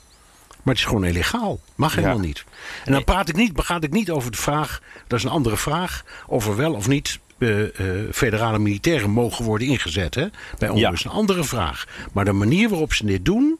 [0.47, 1.59] Maar het is gewoon illegaal.
[1.75, 2.43] Mag helemaal niet.
[2.85, 5.57] En dan praat ik niet, gaat ik niet over de vraag, dat is een andere
[5.57, 7.67] vraag, of er wel of niet uh, uh,
[8.11, 10.15] federale militairen mogen worden ingezet.
[10.15, 10.27] Hè?
[10.57, 11.87] Bij ons is een andere vraag.
[12.13, 13.59] Maar de manier waarop ze dit doen,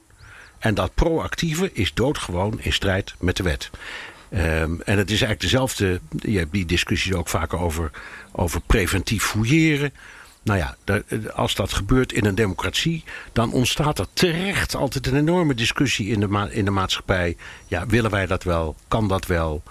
[0.60, 3.70] en dat proactieve, is doodgewoon in strijd met de wet.
[4.34, 6.00] Um, en het is eigenlijk dezelfde.
[6.18, 7.92] Je hebt die discussies ook vaker over,
[8.32, 9.94] over preventief fouilleren.
[10.44, 10.76] Nou ja,
[11.34, 16.20] als dat gebeurt in een democratie, dan ontstaat er terecht altijd een enorme discussie in
[16.20, 17.38] de, ma in de maatschappij.
[17.68, 18.76] Ja, willen wij dat wel?
[18.88, 19.64] Kan dat wel?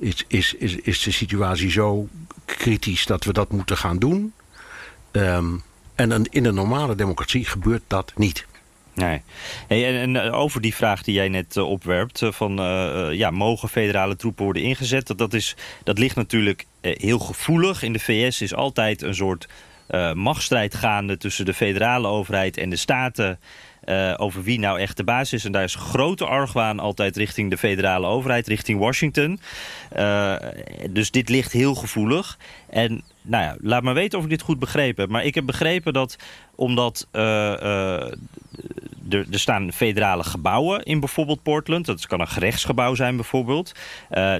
[0.00, 2.08] Is, is, is, is de situatie zo
[2.44, 4.32] kritisch dat we dat moeten gaan doen?
[5.12, 5.62] Um,
[5.94, 8.46] en in een normale democratie gebeurt dat niet.
[8.94, 9.22] Nee.
[9.68, 12.56] En, eh, over die vraag die jij net uh, opwerpt, uh, van
[13.12, 15.06] ja, mogen federale troepen worden ingezet?
[15.06, 17.82] Dat, dat, is, dat ligt natuurlijk heel gevoelig.
[17.82, 19.48] In de VS is altijd een soort
[20.14, 23.38] machtsstrijd gaande tussen de federale overheid en de staten.
[24.16, 25.44] Over wie nou echt de basis is.
[25.44, 29.40] En daar is grote argwaan altijd richting de federale overheid, richting Washington.
[30.90, 32.38] dus dit ligt heel gevoelig.
[32.70, 35.10] En nou ja, laat me weten of ik dit goed begrepen heb.
[35.10, 36.16] Maar ik heb begrepen dat
[36.54, 38.16] omdat er,
[39.10, 41.86] er, staan federale gebouwen in bijvoorbeeld Portland.
[41.86, 43.72] Dat kan een gerechtsgebouw zijn bijvoorbeeld.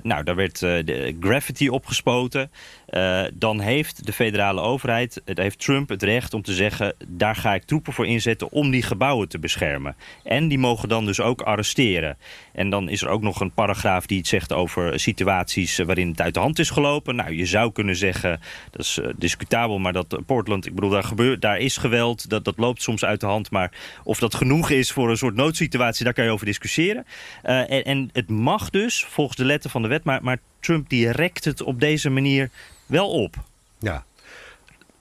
[0.03, 2.51] Nou, daar werd uh, graffiti opgespoten.
[2.95, 6.95] Uh, dan heeft de federale overheid, het heeft Trump het recht om te zeggen...
[7.09, 9.97] daar ga ik troepen voor inzetten om die gebouwen te beschermen.
[10.23, 12.17] En die mogen dan dus ook arresteren.
[12.53, 16.21] En dan is er ook nog een paragraaf die iets zegt over situaties waarin het
[16.21, 17.17] uit de hand is gelopen.
[17.17, 21.41] Nou, je zou kunnen zeggen, dat is discutabel, maar dat Portland, ik bedoel, daar, gebeurt,
[21.41, 23.51] daar is geweld, dat, dat loopt soms uit de hand.
[23.51, 23.73] Maar
[24.05, 27.05] of dat genoeg is voor een soort noodsituatie, daar kan je over discussiëren.
[27.45, 30.89] Uh, en, en, het mag dus, volgens de letter van de wet, maar, maar Trump
[30.89, 32.51] die rekt het op deze manier
[32.87, 33.37] wel op.
[33.79, 34.05] Ja,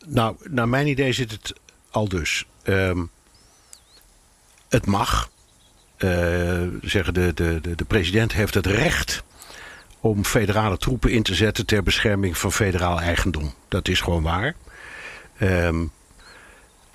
[0.05, 1.53] nou, naar mijn idee zit het
[1.91, 2.45] al dus.
[2.63, 3.09] Um,
[4.69, 5.31] het mag.
[5.97, 9.23] Uh, zeggen de, de, de, de president heeft het recht
[9.99, 13.53] om federale troepen in te zetten ter bescherming van federaal eigendom.
[13.67, 14.55] Dat is gewoon waar.
[15.41, 15.91] Um,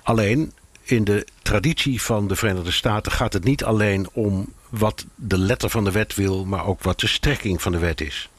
[0.03, 5.37] alleen in de traditie van de Verenigde Staten gaat het niet alleen om wat de
[5.37, 8.29] letter van de wet wil, maar ook wat de strekking van de wet is.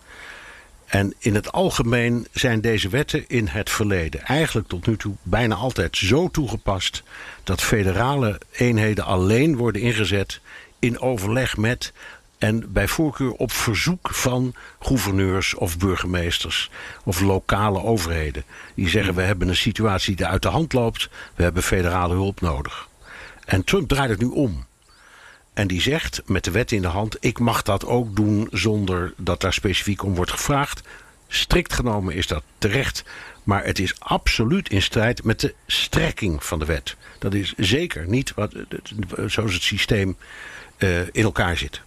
[0.90, 5.55] En in het algemeen zijn deze wetten in het verleden eigenlijk tot nu toe bijna
[5.55, 7.03] altijd zo toegepast
[7.44, 10.40] dat federale eenheden alleen worden ingezet
[10.79, 11.92] in overleg met
[12.38, 16.70] en bij voorkeur op verzoek van gouverneurs of burgemeesters
[17.05, 18.44] of lokale overheden.
[18.74, 22.40] Die zeggen we hebben een situatie die uit de hand loopt, we hebben federale hulp
[22.40, 22.88] nodig.
[23.44, 24.66] En Trump draait het nu om.
[25.54, 29.12] En die zegt met de wet in de hand: ik mag dat ook doen zonder
[29.16, 30.82] dat daar specifiek om wordt gevraagd.
[31.28, 33.04] Strikt genomen is dat terecht,
[33.42, 36.96] maar het is absoluut in strijd met de strekking van de wet.
[37.18, 38.54] Dat is zeker niet wat,
[39.26, 40.16] zoals het systeem
[40.78, 41.80] uh, in elkaar zit.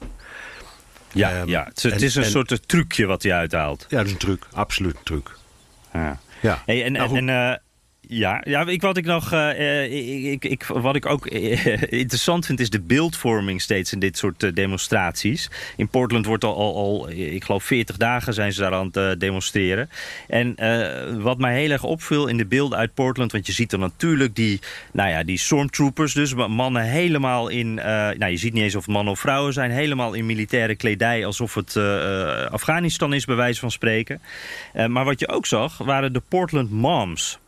[1.11, 1.71] Ja, um, ja.
[1.73, 3.85] Het, is een soort trucje wat hij uithaalt.
[3.89, 4.47] Ja, dat is een truc.
[4.51, 5.37] Absoluut een truc.
[5.93, 6.19] Ja.
[6.41, 6.63] ja.
[6.65, 7.61] Hey, en, nou, en,
[8.13, 11.27] Ja, ja ik, wat ik nog uh, ik, ik, wat ik ook
[12.05, 15.49] interessant vind, is de beeldvorming steeds in dit soort demonstraties.
[15.75, 19.19] In Portland wordt al, al, al, ik geloof, 40 dagen zijn ze daar aan het
[19.19, 19.89] demonstreren.
[20.27, 20.55] En
[21.21, 24.35] wat mij heel erg opviel in de beelden uit Portland, want je ziet er natuurlijk
[24.35, 24.59] die,
[24.91, 29.13] nou ja, die stormtroopers, dus mannen helemaal in, nou je ziet niet eens of mannen
[29.13, 31.77] of vrouwen zijn, helemaal in militaire kledij, alsof het
[32.51, 34.21] Afghanistan is, bij wijze van spreken.
[34.87, 37.41] maar wat je ook zag, waren de Portland Moms.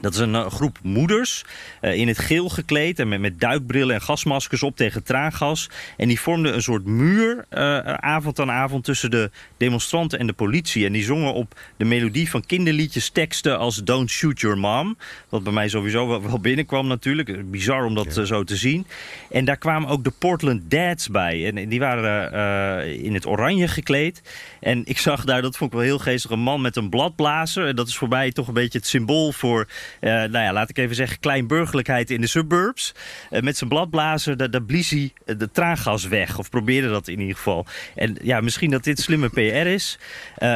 [0.00, 1.44] Dat is een eh, groep moeders
[1.80, 5.70] uh, in het geel gekleed en met, met, duikbrillen en gasmaskers op tegen traangas.
[5.96, 10.32] En die vormden een soort muur uh, avond aan avond tussen de demonstranten en de
[10.32, 10.86] politie.
[10.86, 14.96] En die zongen op de melodie van kinderliedjes teksten als Don't Shoot Your Mom.
[15.28, 17.50] Wat bij mij sowieso wel, wel binnenkwam natuurlijk.
[17.50, 18.86] Bizar om dat zo te zien.
[19.30, 21.46] En daar kwamen ook de Portland Dads bij.
[21.46, 24.22] En die waren in het oranje gekleed.
[24.60, 27.66] En ik zag daar, dat vond ik wel heel geestig, een man met een bladblazer.
[27.66, 29.66] En dat is voor mij toch een beetje het symbool voor
[30.00, 32.94] nou ja, laat ik even zeggen, kleinburgerlijkheid in de suburbs.
[33.30, 36.38] Uh, met zijn bladblazer, daar, daar blies hij de traangas weg.
[36.38, 37.66] Of probeerde dat in ieder geval.
[37.94, 39.98] En ja, misschien dat dit slimme PR is.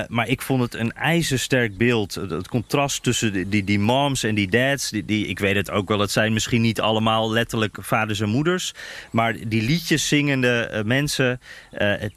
[0.09, 2.15] Maar ik vond het een ijzersterk beeld.
[2.15, 4.91] Het contrast tussen die, die, die moms en die dads.
[4.91, 8.29] Die, die, ik weet het ook wel, het zijn misschien niet allemaal letterlijk vaders en
[8.29, 8.75] moeders.
[9.11, 11.41] Maar die liedjes zingende mensen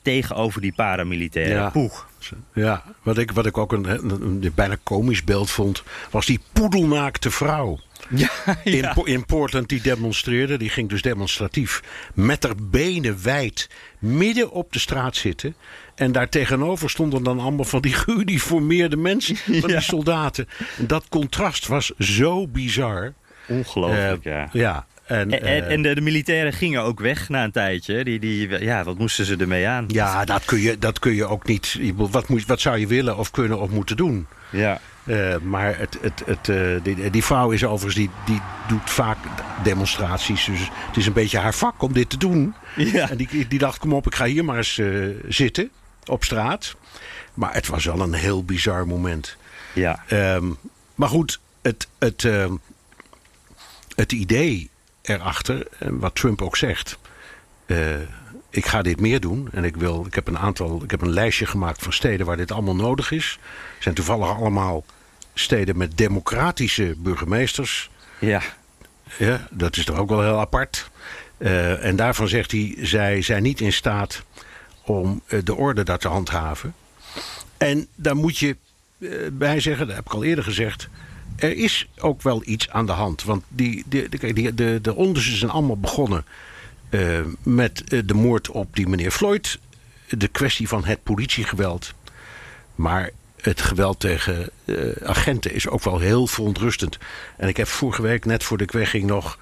[0.02, 1.56] tegenover die paramilitairen.
[1.56, 1.70] Ja.
[1.70, 2.08] Poeg.
[2.54, 7.32] Ja, wat ik, wat ik ook een, een, bijna komisch beeld vond, was die poedelnaakte
[7.32, 7.80] vrouw.
[8.10, 8.30] Ja,
[8.64, 8.96] ja.
[8.96, 11.84] In, in Portland die demonstreerde, die ging dus demonstratief
[12.14, 15.56] met haar benen wijd midden op de straat zitten.
[15.96, 20.48] En daar tegenover stonden dan allemaal van die geuniformeerde mensen, van die soldaten.
[20.78, 23.14] En dat contrast was zo bizar.
[23.48, 24.50] Ongelooflijk, uh, ja.
[24.52, 28.04] Ja, en, en, eh, en, de, de, militairen gingen ook weg na een tijdje.
[28.04, 29.86] Die, die, ja, wat moesten ze ermee aan?
[29.88, 31.80] Ja, dat kun je, dat kun je ook niet.
[31.96, 34.28] Wat, moet, wat zou je willen of kunnen of moeten doen?
[34.50, 34.80] Ja.
[35.04, 39.18] Uh, maar het, het, het, uh, die, die, vrouw is overigens, die, die doet vaak
[39.64, 40.46] demonstraties.
[40.46, 42.54] Dus het is een beetje haar vak om dit te doen.
[42.76, 43.10] Ja.
[43.10, 45.70] En die, die dacht, kom op, ik ga hier maar eens uh, zitten
[46.06, 46.76] op straat.
[47.34, 49.38] Maar het was wel een heel bizar moment.
[49.74, 50.04] Ja.
[50.12, 50.58] Um,
[50.96, 52.52] maar goed, het, het, uh,
[53.96, 54.70] het idee
[55.06, 56.98] erachter, en wat Trump ook zegt.
[57.66, 57.96] Uh,
[58.50, 59.50] ik ga dit meer doen.
[59.52, 62.38] En ik, wil, ik, heb een aantal, ik heb een lijstje gemaakt van steden waar
[62.38, 63.40] dit allemaal nodig is.
[63.74, 64.86] Het zijn toevallig allemaal
[65.34, 67.90] steden met democratische burgemeesters.
[68.20, 68.42] Ja.
[69.18, 70.90] Ja, dat is toch ook wel heel apart.
[71.38, 74.24] Uh, en daarvan zegt hij, zij zijn niet in staat
[74.82, 76.74] om de orde daar te handhaven.
[77.58, 78.58] En daar moet je
[79.32, 80.90] bij zeggen, dat heb ik al eerder gezegd
[81.36, 83.24] er is ook wel iets aan de hand.
[83.24, 86.26] Want die, de, de, de, de onderzoeken zijn allemaal begonnen
[86.90, 89.60] uh, met uh, de moord op die meneer Floyd.
[90.10, 91.94] De kwestie van het politiegeweld.
[92.76, 93.10] Maar
[93.42, 96.98] het geweld tegen uh, agenten is ook wel heel verontrustend.
[97.38, 99.40] En ik heb vorige week, net voor de wegging, nog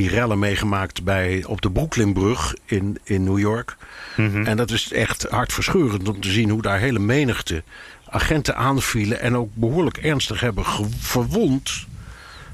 [0.00, 3.76] die rellen meegemaakt bij, op de Brooklynbrug in, in New York.
[4.16, 4.46] Mm -hmm.
[4.46, 7.62] En dat is echt hartverscheurend om te zien hoe daar hele menigte
[8.04, 10.64] agenten aanvielen en ook behoorlijk ernstig hebben
[10.98, 11.86] verwond.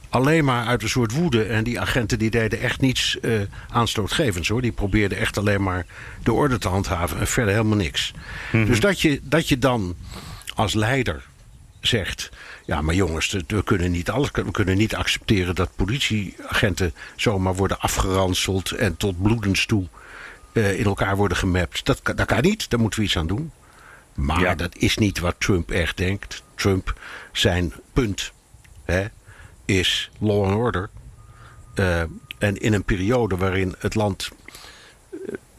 [0.08, 1.44] Alleen maar uit een soort woede.
[1.44, 4.62] En die agenten die deden echt niets uh, aanstootgevends hoor.
[4.62, 5.86] Die probeerden echt alleen maar
[6.22, 8.12] de orde te handhaven en verder helemaal niks.
[8.14, 8.68] Mm -hmm.
[8.68, 9.96] Dus dat je, dat je dan
[10.54, 11.24] als leider
[11.80, 12.30] zegt.
[12.66, 14.30] Ja, maar jongens, we kunnen niet alles.
[14.30, 19.88] We kunnen niet accepteren dat politieagenten zomaar worden afgeranseld en tot bloedens toe
[20.52, 21.84] uh, in elkaar worden gemapt.
[21.84, 23.52] Dat, dat kan niet, daar moeten we iets aan doen.
[24.14, 24.54] Maar ja.
[24.54, 26.42] dat is niet wat Trump echt denkt.
[26.54, 27.00] Trump,
[27.32, 28.32] zijn punt
[28.84, 29.04] hè,
[29.64, 30.90] is law and order.
[31.74, 32.02] Uh,
[32.38, 34.30] en in een periode waarin het land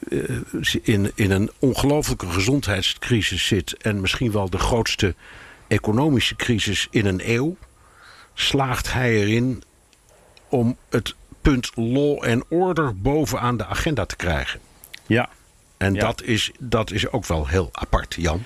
[0.10, 0.42] uh,
[0.82, 3.78] in, in een ongelofelijke gezondheidscrisis zit...
[3.78, 5.16] en misschien wel de grootste
[5.68, 7.58] economische crisis in een eeuw...
[8.34, 9.64] slaagt hij erin
[10.50, 14.60] om het punt law and order bovenaan de agenda te krijgen.
[15.06, 15.30] Ja,
[15.78, 16.00] en ja.
[16.00, 18.44] dat, is, dat is ook wel heel apart, Jan.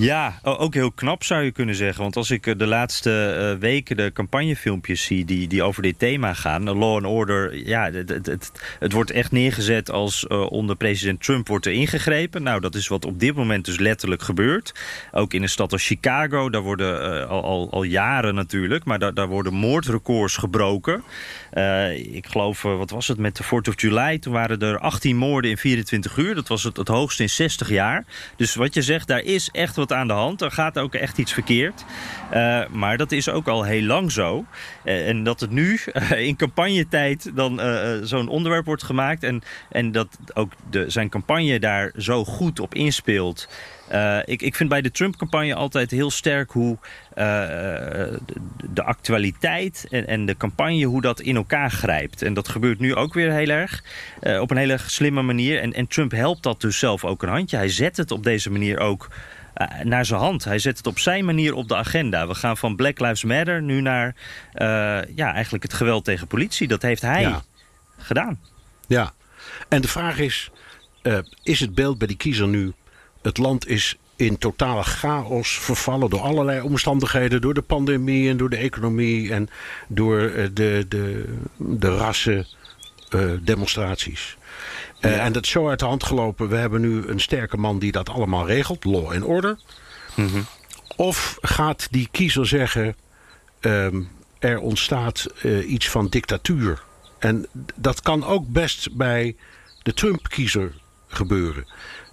[0.00, 2.02] Ja, ook heel knap zou je kunnen zeggen.
[2.02, 5.98] Want als ik eh, de laatste uh, weken de campagnefilmpjes zie die, die over dit
[5.98, 8.26] thema gaan, law and order, ja, het,
[8.78, 12.42] het, wordt echt neergezet als onder president Trump wordt er ingegrepen.
[12.42, 14.74] Nou, dat is wat op dit moment dus letterlijk gebeurt.
[15.12, 19.14] Ook in een stad als Chicago, daar worden al, al, al, jaren natuurlijk, maar daar,
[19.14, 21.02] daar worden moordrecords gebroken.
[21.94, 24.18] Ik geloof, wat was het met de 4th of July?
[24.18, 26.34] Toen waren er 18 moorden in 24 uur.
[26.34, 28.04] Dat was het, het hoogste in 60 jaar.
[28.36, 30.40] Dus wat je zegt, daar is echt wat aan de hand.
[30.40, 31.84] Er gaat ook echt iets verkeerd.
[32.32, 34.44] Uh, maar dat is ook al heel lang zo.
[34.84, 35.80] En dat het nu
[36.28, 37.60] in campagnetijd dan
[38.02, 39.22] zo'n onderwerp wordt gemaakt.
[39.22, 43.48] En, en dat ook de, zijn campagne daar zo goed op inspeelt.
[43.92, 48.18] Uh, ik, ik vind bij de Trump-campagne altijd heel sterk hoe uh, de,
[48.70, 52.22] de, actualiteit en, en, de campagne, hoe dat in elkaar grijpt.
[52.22, 53.84] En dat gebeurt nu ook weer heel erg,
[54.22, 55.60] uh, op een hele slimme manier.
[55.60, 57.56] En, en Trump helpt dat dus zelf ook een handje.
[57.56, 59.08] Hij zet het op deze manier ook
[59.82, 60.44] naar zijn hand.
[60.44, 62.26] Hij zet het op zijn manier op de agenda.
[62.26, 64.14] We gaan van Black Lives Matter nu naar
[65.14, 66.68] ja, eigenlijk het geweld tegen politie.
[66.68, 67.42] Dat heeft hij ja.
[67.98, 68.40] gedaan.
[68.86, 69.12] Ja,
[69.68, 70.50] en de vraag is,
[71.42, 72.72] is het beeld bij die kiezer nu
[73.22, 77.40] het land is in totale chaos vervallen door allerlei omstandigheden.
[77.40, 79.48] Door de pandemie en door de economie en
[79.88, 82.46] door uh, de, de, de rassen
[83.14, 84.36] uh, demonstraties.
[85.00, 85.24] Uh, ja.
[85.24, 86.48] En dat is zo uit de hand gelopen.
[86.48, 88.84] We hebben nu een sterke man die dat allemaal regelt.
[88.84, 89.58] Law and order.
[90.14, 90.46] Mm -hmm.
[90.96, 92.96] Of gaat die kiezer zeggen...
[93.60, 95.26] Um, er ontstaat
[95.66, 96.82] iets van dictatuur.
[97.18, 99.36] En dat kan ook best bij
[99.82, 100.72] de Trump-kiezer
[101.08, 101.66] gebeuren.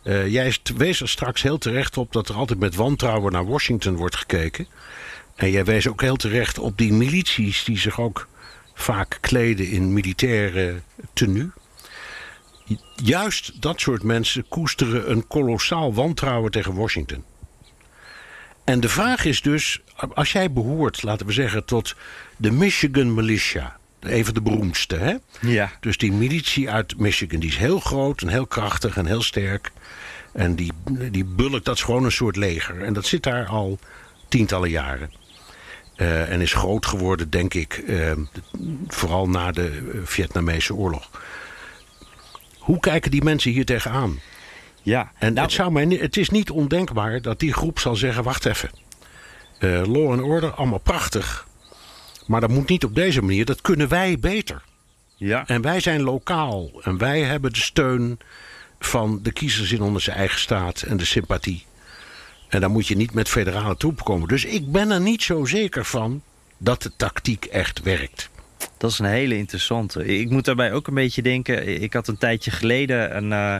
[0.07, 3.95] Uh, jij wees er straks heel terecht op dat er altijd met wantrouwen naar Washington
[3.95, 4.67] wordt gekeken.
[5.35, 8.27] En jij wees ook heel terecht op die milities die zich ook
[8.73, 10.81] vaak kleden in militaire
[11.13, 11.49] tenue.
[12.95, 17.23] Juist dat soort mensen koesteren een kolossaal wantrouwen tegen Washington.
[18.63, 19.81] En de vraag is dus,
[20.13, 21.95] als jij behoort, laten we zeggen, tot
[22.37, 23.76] de Michigan Militia.
[23.99, 25.15] Even de beroemdste, hè?
[25.41, 25.71] Ja.
[25.79, 29.71] Dus die militie uit Michigan, die is heel groot en heel krachtig en heel sterk.
[30.33, 30.71] En die,
[31.11, 32.83] die bulk, dat is gewoon een soort leger.
[32.83, 33.79] En dat zit daar al
[34.27, 35.11] tientallen jaren.
[35.97, 38.11] Uh, en is groot geworden, denk ik, uh,
[38.87, 41.09] vooral na de Vietnamese oorlog.
[42.57, 44.19] Hoe kijken die mensen hier tegenaan?
[44.81, 48.23] Ja, en nou, het, zou mij, het is niet ondenkbaar dat die groep zal zeggen:
[48.23, 48.69] wacht even.
[49.59, 51.47] Uh, law and order, allemaal prachtig.
[52.27, 53.45] Maar dat moet niet op deze manier.
[53.45, 54.61] Dat kunnen wij beter.
[55.15, 55.47] Ja.
[55.47, 56.71] En wij zijn lokaal.
[56.83, 58.19] En wij hebben de steun
[58.79, 61.65] van de kiezers in onze eigen staat en de sympathie.
[62.49, 64.27] En dan moet je niet met federale troepen komen.
[64.27, 66.21] Dus ik ben er niet zo zeker van
[66.57, 68.29] dat de tactiek echt werkt.
[68.77, 70.05] Dat is een hele interessante.
[70.05, 71.81] Ik moet daarbij ook een beetje denken.
[71.81, 73.55] Ik had een tijdje geleden een, uh,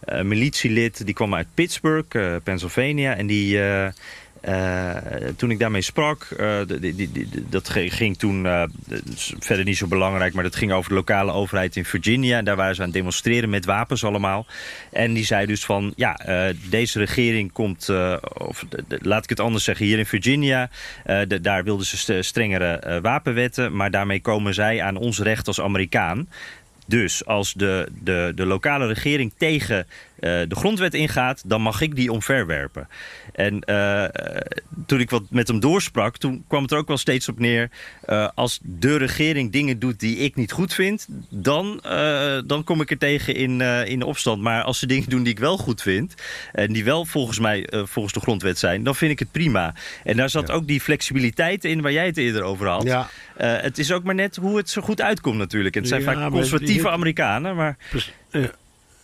[0.00, 1.04] een militielid.
[1.06, 3.16] Die kwam uit Pittsburgh, uh, Pennsylvania.
[3.16, 3.88] En die, uh, uh,
[5.36, 8.62] toen ik daarmee sprak, uh, die, die, dat ging toen uh,
[9.38, 12.38] verder niet zo belangrijk, maar dat ging over de lokale overheid in Virginia.
[12.38, 14.46] En daar waren ze aan het demonstreren met wapens allemaal.
[14.92, 16.18] En die zei dus van, ja,
[16.70, 17.90] deze regering komt,
[18.34, 20.70] of laat ik het anders zeggen, hier in Virginia,
[21.40, 26.28] daar wilden ze strengere wapenwetten, maar daarmee komen zij aan ons recht als Amerikaan.
[26.88, 29.86] Dus als de, de, de lokale regering tegen
[30.20, 32.88] de grondwet ingaat, dan mag ik die omverwerpen.
[33.32, 34.04] En uh,
[34.86, 37.70] toen ik wat met hem doorsprak, toen kwam het er ook wel steeds op neer...
[38.08, 41.06] Uh, als de regering dingen doet die ik niet goed vind...
[41.28, 41.82] dan,
[42.46, 44.42] dan kom ik er tegen in, in de opstand.
[44.42, 46.14] Maar als ze dingen doen die ik wel goed vind...
[46.52, 48.82] en die wel volgens mij volgens de grondwet zijn...
[48.82, 49.74] dan vind ik het prima.
[50.04, 50.54] En daar zat ja.
[50.54, 52.82] ook die flexibiliteit in waar jij het eerder over had.
[52.82, 53.08] Ja.
[53.36, 55.74] het is ook maar net hoe het zo goed uitkomt natuurlijk.
[55.74, 57.76] En het zijn Ja, vaak conservatieve Amerikanen, maar...
[58.30, 58.50] Ja.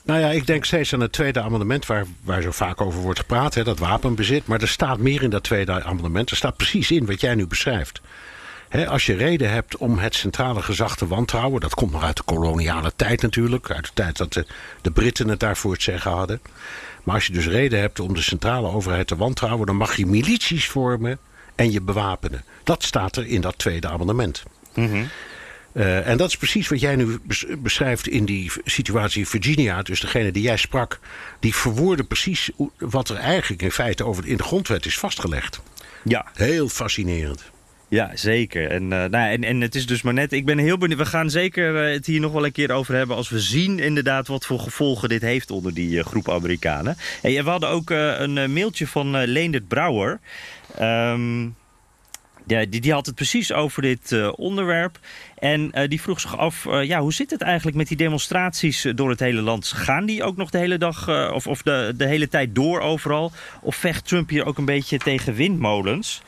[0.02, 3.18] Nou ja, ik denk steeds aan het tweede amendement waar, waar zo vaak over wordt
[3.18, 4.46] gepraat, hè, dat wapenbezit.
[4.46, 6.30] Maar er staat meer in dat tweede amendement.
[6.30, 8.00] Er staat precies in wat jij nu beschrijft.
[8.88, 12.22] Als je reden hebt om het centrale gezag te wantrouwen, dat komt nog uit de
[12.22, 14.46] koloniale tijd natuurlijk, uit de tijd dat de,
[14.80, 16.40] de Britten het daarvoor het zeggen hadden.
[17.02, 20.06] Maar als je dus reden hebt om de centrale overheid te wantrouwen, dan mag je
[20.06, 21.18] milities vormen
[21.54, 22.44] en je bewapenen.
[22.64, 24.42] Dat staat er in dat tweede amendement.
[25.74, 29.82] Uh, en dat is precies wat jij nu bes- beschrijft in die situatie in Virginia.
[29.82, 30.98] Dus degene die jij sprak,
[31.40, 35.60] die verwoordde precies wat er eigenlijk in feite over in de grondwet is vastgelegd.
[36.04, 37.50] Ja, Heel fascinerend.
[37.88, 38.70] Ja, zeker.
[38.70, 40.98] En, uh, nou, en, en het is dus maar net, ik ben heel benieuwd.
[40.98, 43.16] We gaan zeker uh, het hier nog wel een keer over hebben.
[43.16, 46.96] als we zien inderdaad wat voor gevolgen dit heeft onder die uh, groep Amerikanen.
[47.22, 50.20] Hey, we hadden ook een mailtje van Leendert Brouwer.
[50.80, 51.54] Um,
[52.46, 54.98] ja, die, die had het precies over dit onderwerp.
[55.38, 59.20] En die vroeg zich af, ja, hoe zit het eigenlijk met die demonstraties door het
[59.20, 59.66] hele land?
[59.66, 63.32] Gaan die ook nog de hele dag of, of de, de hele tijd door overal?
[63.60, 66.22] Of vecht Trump hier ook een beetje tegen windmolens?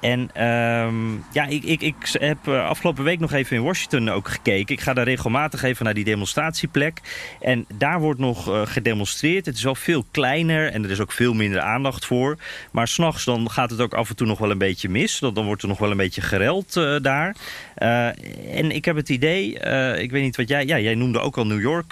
[0.00, 4.28] En um, ja, ik, ik, ik heb uh, afgelopen week nog even in Washington ook
[4.28, 4.74] gekeken.
[4.74, 7.00] Ik ga daar regelmatig even naar die demonstratieplek.
[7.40, 9.46] En daar wordt nog uh, gedemonstreerd.
[9.46, 12.36] Het is wel veel kleiner en er is ook veel minder aandacht voor.
[12.70, 15.18] Maar s'nachts dan gaat het ook af en toe nog wel een beetje mis.
[15.18, 17.36] Dan, dan wordt er nog wel een beetje gereld uh, daar.
[17.74, 19.52] en ik heb het idee,
[19.98, 20.66] ik weet niet wat jij...
[20.66, 21.88] Ja, jij noemde ook al New York,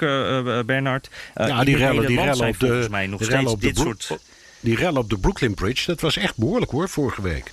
[0.66, 1.10] Bernard.
[1.34, 4.18] ja, die rellen, die rellen op de, volgens mij nog steeds dit soort...
[4.60, 7.52] Die rellen op de Brooklyn Bridge, dat was echt behoorlijk hoor, vorige week.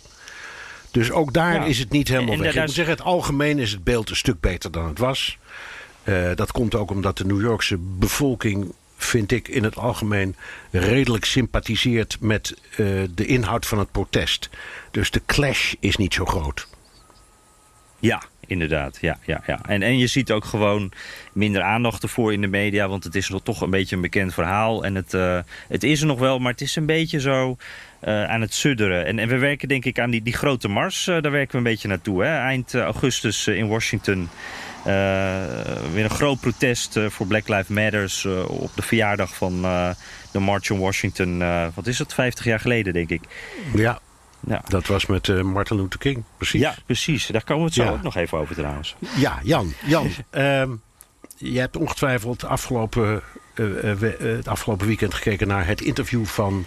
[0.96, 1.64] Dus ook daar Ja.
[1.66, 2.54] is het niet helemaal En- en weg.
[2.56, 5.38] Ik moet zeggen, het algemeen is het beeld een stuk beter dan het was.
[6.04, 10.36] Eh, dat komt ook omdat de New Yorkse bevolking, vind ik in het algemeen,
[10.72, 12.86] redelijk sympathiseert met eh,
[13.16, 14.50] de inhoud van het protest.
[14.92, 16.68] Dus de clash is niet zo groot.
[18.00, 18.98] Ja, inderdaad.
[19.02, 19.60] Ja, ja, ja.
[19.66, 20.92] En, en je ziet ook gewoon
[21.34, 22.88] minder aandacht ervoor in de media.
[22.88, 24.84] Want het is nog toch een beetje een bekend verhaal.
[24.86, 27.58] En het, eh, het is er nog wel, maar het is een beetje zo
[28.12, 29.06] aan het sudderen.
[29.06, 31.08] En, en we werken denk ik aan die, die grote mars.
[31.08, 32.24] eh, daar werken we een beetje naartoe.
[32.24, 32.38] Hè?
[32.38, 34.30] Eind eh, augustus eh, in Washington.
[34.86, 34.94] Eh,
[35.94, 39.90] weer een groot protest eh, voor Black Lives Matters eh, op de verjaardag van eh,
[40.32, 41.42] de March on Washington.
[41.42, 42.14] eh, wat is het?
[42.14, 43.22] 50 jaar geleden, denk ik.
[43.74, 44.00] Ja,
[44.48, 44.62] Ja.
[44.68, 46.62] dat was met eh, Martin Luther King, precies.
[46.62, 47.28] Ja, precies.
[47.28, 47.90] Daar komen we het zo Ja.
[47.92, 48.96] ook nog even over trouwens.
[49.18, 49.74] Ja, Jan.
[49.86, 50.70] Jan ehm,
[51.38, 53.22] je hebt ongetwijfeld afgelopen,
[53.56, 56.66] eh, eh, eh, het afgelopen weekend gekeken naar het interview van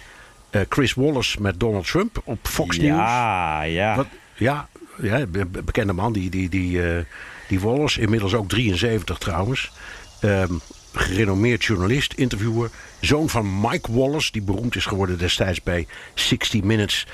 [0.49, 2.87] eh, Chris Wallace met Donald Trump op Fox News.
[2.87, 3.95] Ja, ja.
[3.95, 4.67] Wat, ja,
[5.01, 7.03] ja, be- be- bekende man, die, die, die, eh,
[7.47, 9.71] die Wallace, inmiddels ook 73 trouwens.
[10.19, 10.53] Ehm,
[10.93, 12.69] gerenommeerd journalist, interviewer.
[12.99, 17.07] Zoon van Mike Wallace, die beroemd is geworden destijds bij 60 Minutes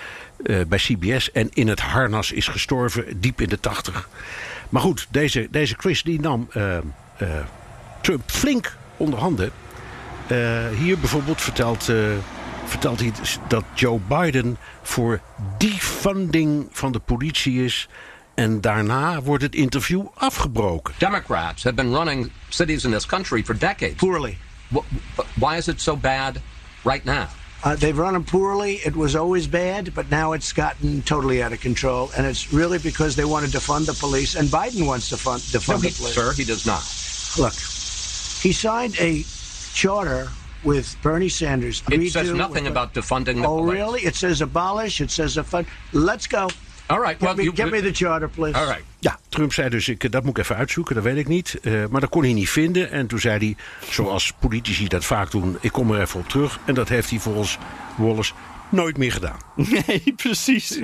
[0.45, 1.31] eh, bij CBS.
[1.31, 4.09] En in het harnas is gestorven, diep in de 80.
[4.69, 6.83] Maar goed, deze, deze Chris die nam eh, eh,
[8.01, 9.51] Trump flink onder handen.
[10.77, 11.91] Hier bijvoorbeeld vertelt,
[12.65, 13.11] vertelt hij
[13.47, 15.19] dat Joe Biden voor
[15.57, 17.87] defunding van de politie is.
[18.33, 20.93] En daarna wordt het interview afgebroken.
[20.97, 23.95] Democrats have been running cities in this country for decades.
[23.95, 24.37] Poorly.
[24.67, 24.77] Wh-
[25.15, 26.35] wh- Why is it so bad
[26.83, 27.23] right now?
[27.65, 28.71] Uh, they've run them poorly.
[28.83, 32.09] It was always bad, but now it's gotten totally out of control.
[32.17, 35.41] And it's really because they want to defund the police, and Biden wants to fund,
[35.53, 36.13] No, defund he, the police.
[36.13, 36.83] sir, he does not.
[37.37, 37.53] Look,
[38.41, 39.23] he signed a
[39.73, 40.27] charter
[40.65, 41.81] with Bernie Sanders.
[41.89, 43.79] It says to nothing about defunding the Oh, police.
[43.79, 44.01] really?
[44.01, 44.99] It says abolish.
[44.99, 45.65] It says a fund.
[45.91, 46.47] Let's go.
[46.87, 47.19] All right.
[47.19, 48.57] Well, Get, me, you, get me the charter, please.
[48.59, 48.83] all right.
[48.99, 51.59] Ja, Trump zei dus, ik, dat moet ik even uitzoeken, dat weet ik niet.
[51.61, 52.91] Eh, maar dat kon hij niet vinden.
[52.91, 53.55] En toen zei hij,
[53.89, 56.59] zoals politici dat vaak doen, ik kom er even op terug.
[56.65, 57.57] En dat heeft hij volgens
[57.97, 58.33] Wallace
[58.75, 59.39] nooit meer gedaan.
[59.87, 60.79] Nee, precies.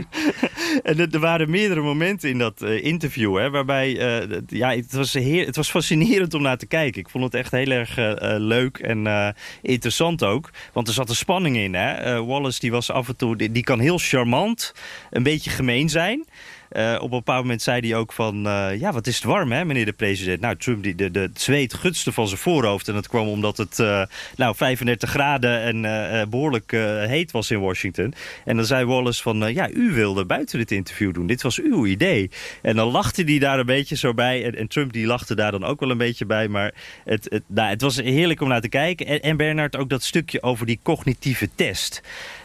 [0.84, 5.14] en er, waren meerdere momenten in dat eh, interview, hè, waarbij eh, ja, het, was
[5.14, 7.02] heer, het was fascinerend om naar te kijken.
[7.02, 10.50] Ik vond het echt heel erg eh, leuk en interessant ook.
[10.74, 11.74] Want er zat een spanning in.
[11.74, 12.24] Hè.
[12.26, 14.74] Wallace die was af en toe, die kan heel charmant,
[15.10, 16.26] een beetje gemeen zijn.
[16.72, 18.48] Eh, op een bepaald moment zei hij ook van...
[18.48, 20.42] eh, ja, wat is het warm, hè, meneer de president?
[20.42, 22.88] Nou, Trump, die, de, de, zweet gutste van zijn voorhoofd.
[22.88, 24.04] En dat kwam omdat het eh,
[24.38, 28.14] nou, 35 graden en eh, eh, behoorlijk eh, heet was in Washington.
[28.46, 29.54] En dan zei Wallace van...
[29.54, 31.28] ja, u wilde buiten dit interview doen.
[31.28, 32.30] Dit was uw idee.
[32.62, 34.46] En dan lachte hij daar een beetje zo bij.
[34.46, 36.48] En, en Trump die lachte daar dan ook wel een beetje bij.
[36.48, 36.74] Maar
[37.06, 39.06] het, het, nou, het was heerlijk om naar te kijken.
[39.06, 42.02] En, en Bernard, ook dat stukje over die cognitieve test.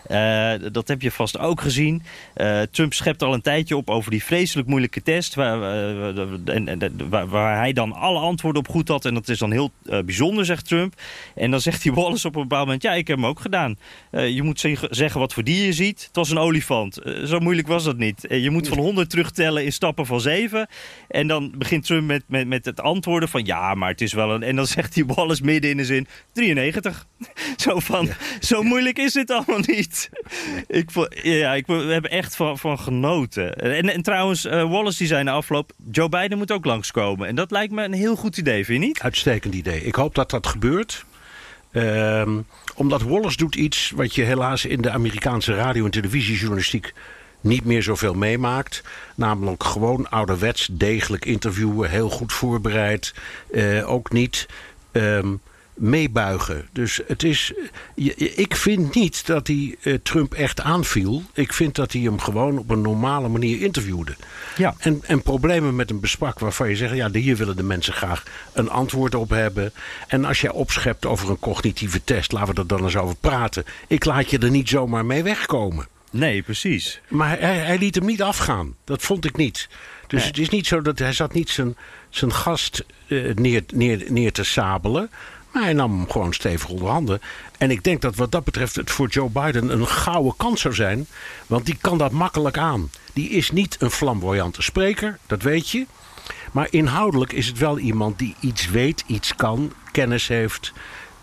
[0.09, 2.03] Eh, dat heb je vast ook gezien.
[2.35, 5.35] Eh, Trump schept al een tijdje op over die vreselijk moeilijke test.
[5.35, 6.27] Waar, eh,
[7.09, 9.05] waar, waar hij dan alle antwoorden op goed had.
[9.05, 9.71] En dat is dan heel
[10.05, 10.95] bijzonder, zegt Trump.
[11.35, 12.83] En dan zegt hij Wallace op een bepaald moment...
[12.83, 13.79] ja, ik heb hem ook gedaan.
[14.11, 16.05] Je moet zeg- zeggen wat voor dier je ziet.
[16.07, 17.01] Het was een olifant.
[17.25, 18.27] Zo moeilijk was dat niet.
[18.29, 20.69] Je moet van 100 terugtellen in stappen van 7.
[21.09, 23.45] En dan begint Trump met, met, met het antwoorden van...
[23.45, 24.43] ja, maar het is wel een...
[24.43, 26.07] En dan zegt hij Wallace midden in de zin...
[26.33, 27.07] 93.
[27.57, 28.09] Zo van,
[28.41, 29.96] zo moeilijk is het allemaal niet.
[30.67, 33.55] Ik, vo- ja, ik, we hebben echt van, genoten.
[33.57, 35.73] En, en trouwens, eh, Wallace die zei na afloop...
[35.91, 37.29] Joe Biden moet ook langskomen.
[37.29, 39.01] En dat lijkt me een heel goed idee, vind je niet?
[39.01, 39.85] Uitstekend idee.
[39.85, 41.05] Ik hoop dat dat gebeurt.
[41.73, 42.39] Ehm,
[42.75, 46.95] omdat Wallace doet iets wat je helaas in de Amerikaanse radio- en televisiejournalistiek
[47.41, 48.83] niet meer zoveel meemaakt.
[49.15, 53.15] Namelijk gewoon ouderwets degelijk interviewen, heel goed voorbereid.
[53.53, 54.47] Eh, ook niet
[54.93, 55.35] ehm,
[55.77, 56.69] meebuigen.
[56.73, 57.53] Dus het is.
[58.35, 61.23] Ik vind niet dat hij eh, Trump echt aanviel.
[61.33, 64.17] Ik vind dat hij hem gewoon op een normale manier interviewde.
[64.57, 64.75] Ja.
[64.79, 68.23] En, en problemen met een bespak waarvan je zegt: ja, hier willen de mensen graag
[68.53, 69.73] een antwoord op hebben.
[70.09, 73.65] En als jij opschept over een cognitieve test, laten we er dan eens over praten.
[73.87, 75.87] Ik laat je er niet zomaar mee wegkomen.
[76.11, 77.01] Nee, precies.
[77.09, 78.75] Maar hij, hij liet hem niet afgaan.
[78.85, 79.69] Dat vond ik niet.
[80.07, 80.29] Dus Nee.
[80.29, 81.77] het is niet zo dat hij zat niet zijn,
[82.11, 85.11] zijn gast eh, neer, neer, neer te sabelen.
[85.57, 87.21] Maar hij nam hem gewoon stevig onder handen.
[87.59, 90.75] En ik denk dat wat dat betreft het voor Joe Biden een gouden kans zou
[90.75, 91.07] zijn.
[91.47, 92.91] Want die kan dat makkelijk aan.
[93.13, 95.87] Die is niet een flamboyante spreker, dat weet je.
[96.53, 100.73] Maar inhoudelijk is het wel iemand die iets weet, iets kan, kennis heeft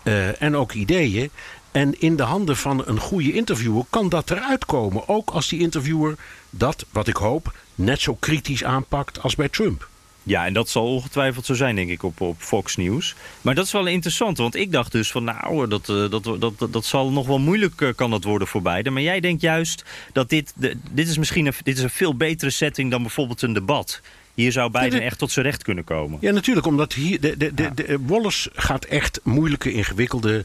[0.02, 1.30] eh, en ook ideeën.
[1.70, 5.08] En in de handen van een goede interviewer kan dat eruit komen.
[5.08, 6.16] Ook als die interviewer
[6.50, 9.88] dat, wat ik hoop, net zo kritisch aanpakt als bij Trump.
[10.26, 13.14] Ja, en dat zal ongetwijfeld zo zijn, denk ik, op, op Fox News.
[13.40, 15.24] Maar dat is wel interessant, want ik dacht dus van...
[15.24, 18.48] nou, dat, eh, dat, dat, dat, dat zal nog wel moeilijk eh, kan dat worden
[18.48, 18.90] voor beide.
[18.90, 20.52] Maar jij denkt juist dat dit...
[20.56, 24.00] De, dit is misschien een, dit is een veel betere setting dan bijvoorbeeld een debat.
[24.34, 26.18] Hier zou Biden echt tot zijn recht kunnen komen.
[26.20, 30.44] Ja, natuurlijk, omdat hier de, de, de, de Wallace gaat echt moeilijke, ingewikkelde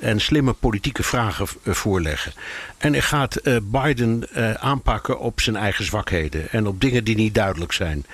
[0.00, 2.32] en slimme politieke vragen voorleggen.
[2.78, 4.28] En hij gaat uh, Biden
[4.60, 8.06] aanpakken op zijn eigen zwakheden en op dingen die niet duidelijk zijn.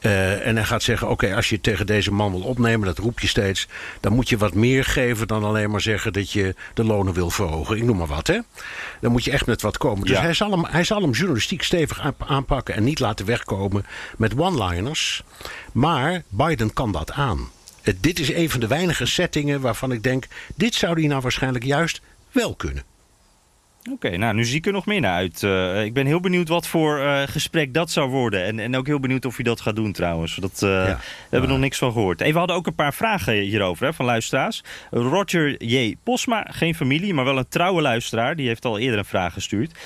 [0.00, 3.26] en hij gaat zeggen: Oké, als je tegen deze man wil opnemen, dat roep je
[3.26, 3.68] steeds,
[4.00, 7.30] dan moet je wat meer geven dan alleen maar zeggen dat je de lonen wil
[7.30, 7.76] verhogen.
[7.76, 8.38] Ik noem maar wat, hè?
[9.00, 10.06] Dan moet je echt met wat komen.
[10.06, 13.86] Dus hij, zal hem, hij zal hem journalistiek stevig aanpakken en niet laten wegkomen
[14.16, 15.22] met one-liners.
[15.72, 17.48] Maar Biden kan dat aan.
[18.00, 20.26] Dit is een van de weinige settingen waarvan ik denk...
[20.54, 22.00] dit zou hij nou waarschijnlijk juist
[22.32, 22.93] wel kunnen.
[23.92, 25.42] Oké, nou nu zie ik er nog meer naar uit.
[25.42, 28.44] Uh, ik ben heel benieuwd wat voor uh, gesprek dat zou worden.
[28.44, 30.36] En, en ook heel benieuwd of hij dat gaat doen trouwens.
[30.36, 32.20] Dat, uh, ja, we hebben nog niks van gehoord.
[32.20, 34.62] Hey, we hadden ook een paar vragen hierover hè, van luisteraars.
[34.90, 35.96] Roger J.
[36.02, 38.36] Posma, geen familie, maar wel een trouwe luisteraar.
[38.36, 39.78] Die heeft al eerder een vraag gestuurd.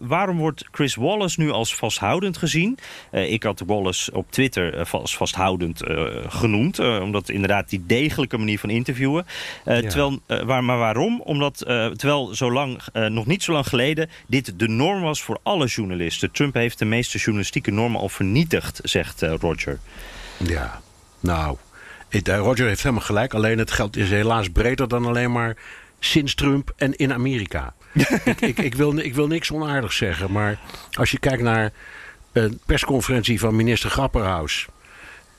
[0.00, 2.78] waarom wordt Chris Wallace nu als vasthoudend gezien?
[3.10, 5.82] ik had Wallace op Twitter als vasthoudend
[6.28, 6.78] genoemd.
[6.78, 9.26] omdat inderdaad die degelijke manier van interviewen.
[9.64, 9.80] Ja.
[9.80, 11.20] terwijl, waar, maar waarom?
[11.20, 11.58] Omdat
[11.96, 16.30] terwijl zo lang nog niet zo lang geleden dit de norm was voor alle journalisten.
[16.30, 19.78] Trump heeft de meeste journalistieke normen al vernietigd, zegt uh, Roger.
[20.36, 20.80] Ja,
[21.20, 21.56] nou,
[22.24, 23.34] Roger heeft helemaal gelijk.
[23.34, 25.56] Alleen het geld is helaas breder dan alleen maar
[25.98, 27.74] sinds Trump en in Amerika.
[28.24, 30.58] ik, ik, ik, wil, ik wil niks onaardigs zeggen, maar
[30.92, 31.72] als je kijkt naar
[32.32, 34.66] een persconferentie van minister Grapperhaus...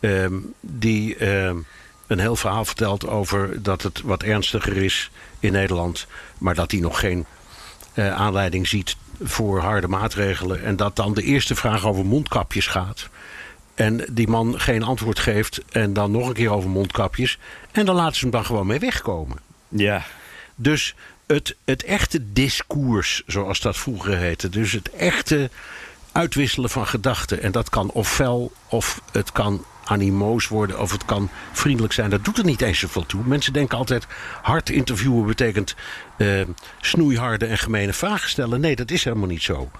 [0.03, 1.65] Um, die um,
[2.07, 6.07] een heel verhaal vertelt over dat het wat ernstiger is in Nederland...
[6.37, 7.25] maar dat hij nog geen
[7.93, 10.63] uh, aanleiding ziet voor harde maatregelen.
[10.63, 13.09] En dat dan de eerste vraag over mondkapjes gaat.
[13.73, 15.61] En die man geen antwoord geeft.
[15.69, 17.37] En dan nog een keer over mondkapjes.
[17.71, 19.37] En dan laten ze hem dan gewoon mee wegkomen.
[19.67, 20.03] Ja.
[20.55, 20.95] Dus
[21.27, 24.49] het, het echte discours, zoals dat vroeger heette.
[24.49, 25.49] Dus het echte
[26.11, 27.41] uitwisselen van gedachten.
[27.41, 32.09] En dat kan ofwel of het kan animoos worden of het kan vriendelijk zijn.
[32.09, 33.23] Dat doet er niet eens zoveel toe.
[33.25, 34.07] Mensen denken altijd
[34.41, 35.75] hard interviewen betekent
[36.17, 36.41] uh,
[36.81, 38.59] snoeiharde en gemene vragen stellen.
[38.61, 39.71] Nee, dat is helemaal niet zo.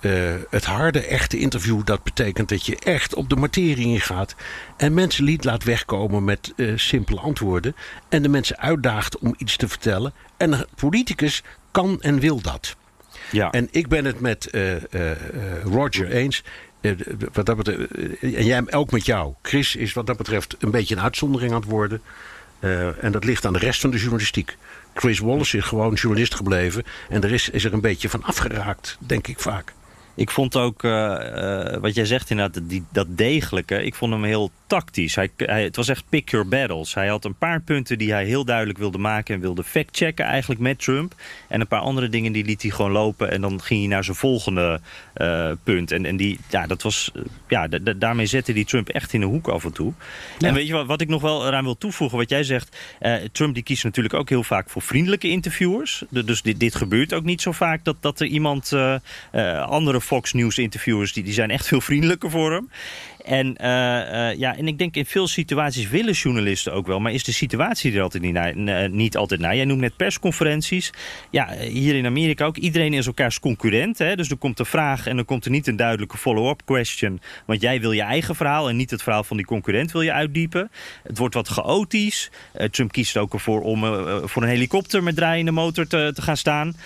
[0.00, 4.34] Uh, het harde, echte interview, dat betekent dat je echt op de materie ingaat.
[4.76, 7.76] En mensen niet laat wegkomen met uh, simpele antwoorden.
[8.08, 10.12] En de mensen uitdaagt om iets te vertellen.
[10.36, 12.76] En een politicus kan en wil dat.
[13.30, 13.50] Ja.
[13.50, 14.72] En ik ben het met uh,
[15.64, 16.42] Roger eens.
[17.32, 19.34] Wat dat betreft, en jij ook met jou.
[19.42, 22.02] Chris is wat dat betreft een beetje een uitzondering aan het worden.
[23.00, 24.56] en dat ligt aan de rest van de journalistiek.
[24.94, 26.84] Chris Wallace is gewoon journalist gebleven.
[27.08, 29.72] En er is, is er een beetje van afgeraakt, denk ik vaak.
[30.14, 30.82] Ik vond ook,
[31.80, 33.84] wat jij zegt inderdaad, die, dat degelijke.
[33.84, 35.14] Ik vond hem heel tactisch.
[35.14, 36.94] Hij, hij, het was echt pick your battles.
[36.94, 39.34] Hij had een paar punten die hij heel duidelijk wilde maken...
[39.34, 41.14] en wilde factchecken eigenlijk met Trump.
[41.48, 43.30] En een paar andere dingen die liet hij gewoon lopen...
[43.30, 44.80] en dan ging hij naar zijn volgende
[45.16, 45.92] uh, punt.
[45.92, 47.10] En, en die, ja, dat was,
[47.48, 49.92] ja, daarmee zette hij Trump echt in de hoek af en toe.
[50.38, 50.48] Ja.
[50.48, 52.76] En weet je wat, wat ik nog wel eraan wil toevoegen, wat jij zegt...
[53.32, 56.02] Trump die kiest natuurlijk ook heel vaak voor vriendelijke interviewers.
[56.10, 58.72] Dus dit, dit gebeurt ook niet zo vaak dat, dat er iemand...
[59.66, 62.70] andere Fox News interviewers, die, die zijn echt veel vriendelijker voor hem.
[63.24, 67.00] En, uh, uh, ja, en ik denk in veel situaties willen journalisten ook wel.
[67.00, 69.56] Maar is de situatie er altijd niet, na, niet altijd naar?
[69.56, 70.90] Jij noemt net persconferenties.
[71.30, 72.56] Ja, hier in Amerika ook.
[72.56, 73.98] Iedereen is elkaars concurrent.
[73.98, 74.16] Hè?
[74.16, 77.20] Dus er komt een vraag en dan komt er niet een duidelijke follow-up question.
[77.46, 80.12] Want jij wil je eigen verhaal en niet het verhaal van die concurrent wil je
[80.12, 80.70] uitdiepen.
[81.02, 82.30] Het wordt wat chaotisch.
[82.70, 83.80] Trump kiest ook ervoor om
[84.24, 86.76] voor een helikopter met draaiende motor te, te gaan staan.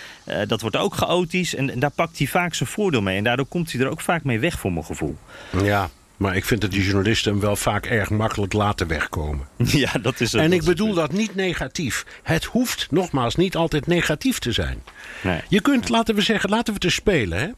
[0.46, 1.54] dat wordt ook chaotisch.
[1.54, 3.16] En, en daar pakt hij vaak zijn voordeel mee.
[3.16, 5.16] En daardoor komt hij er ook vaak mee weg voor mijn gevoel.
[5.62, 9.48] Ja, maar ik vind dat die journalisten hem wel vaak erg makkelijk laten wegkomen.
[9.84, 10.42] Ja, dat is het.
[10.42, 12.06] En ik bedoel dat niet negatief.
[12.22, 14.82] Het hoeft nogmaals niet altijd negatief te zijn.
[15.22, 15.40] Nee.
[15.48, 17.38] Je kunt, laten we zeggen, laten we te spelen.
[17.38, 17.48] Hè?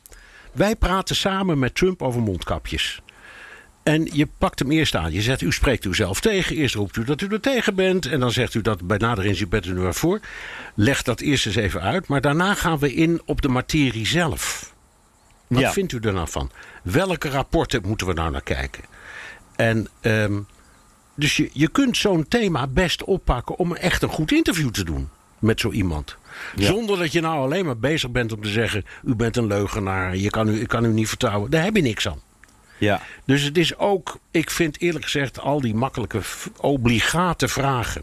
[0.53, 3.01] Wij praten samen met Trump over mondkapjes.
[3.83, 5.13] En je pakt hem eerst aan.
[5.13, 6.57] Je zegt, u spreekt u zelf tegen.
[6.57, 8.07] Eerst roept u dat u er tegen bent.
[8.07, 10.21] En dan zegt u dat bij nader inzien bent u er voor.
[10.75, 12.09] Leg dat eerst eens even uit.
[12.09, 14.73] Maar daarna gaan we in op de materie zelf.
[15.49, 15.73] Wat ja.
[15.73, 16.51] vindt u er nou van?
[16.83, 18.85] Welke rapporten moeten we nou naar kijken?
[19.57, 20.47] En um,
[21.15, 25.09] dus je, je kunt zo'n thema best oppakken om echt een goed interview te doen
[25.39, 26.17] met zo iemand.
[26.55, 26.67] Ja.
[26.67, 30.17] Zonder dat je nou alleen maar bezig bent om te zeggen: U bent een leugenaar,
[30.17, 31.51] je kan u, ik kan u niet vertrouwen.
[31.51, 32.21] Daar heb je niks aan.
[32.79, 33.01] Ja.
[33.25, 36.21] Dus het is ook, ik vind eerlijk gezegd, al die makkelijke,
[36.57, 38.03] obligate vragen.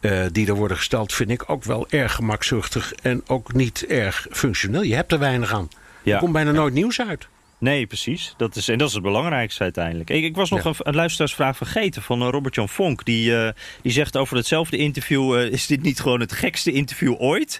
[0.00, 4.26] Uh, die er worden gesteld, vind ik ook wel erg gemakzuchtig en ook niet erg
[4.30, 4.82] functioneel.
[4.82, 5.68] Je hebt er weinig aan.
[6.14, 7.28] Er komt bijna nooit nieuws uit.
[7.60, 8.34] Nee, precies.
[8.36, 10.10] Dat is, en dat is het belangrijkste uiteindelijk.
[10.10, 10.68] Ik, ik was nog Ja.
[10.68, 13.04] een, een luisteraarsvraag vergeten van eh, Robert-Jan Vonk.
[13.04, 13.52] Die, eh,
[13.82, 15.34] die zegt over hetzelfde interview...
[15.36, 17.58] eh, is dit niet gewoon het gekste interview ooit?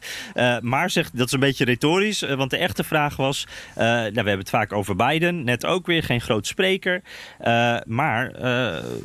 [0.60, 2.20] Maar zegt, dat is een beetje retorisch.
[2.20, 3.46] want de echte vraag was...
[3.74, 5.44] nou, we hebben het vaak over Biden.
[5.44, 7.02] Net ook weer, geen groot spreker.
[7.86, 8.32] Maar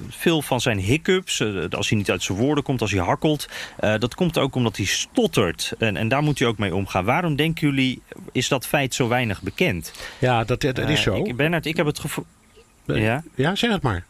[0.09, 1.43] veel van zijn hiccups...
[1.69, 3.47] als hij niet uit zijn woorden komt, als hij hakkelt...
[3.79, 5.73] dat komt ook omdat hij stottert.
[5.79, 7.05] En, en daar moet hij ook mee omgaan.
[7.05, 8.01] Waarom denken jullie...
[8.31, 9.93] is dat feit zo weinig bekend?
[10.19, 11.15] Ja, dat, is zo.
[11.15, 12.25] Ik, Bernard, ik heb het gevoel...
[12.85, 13.23] Ja?
[13.35, 14.05] ja, zeg het maar.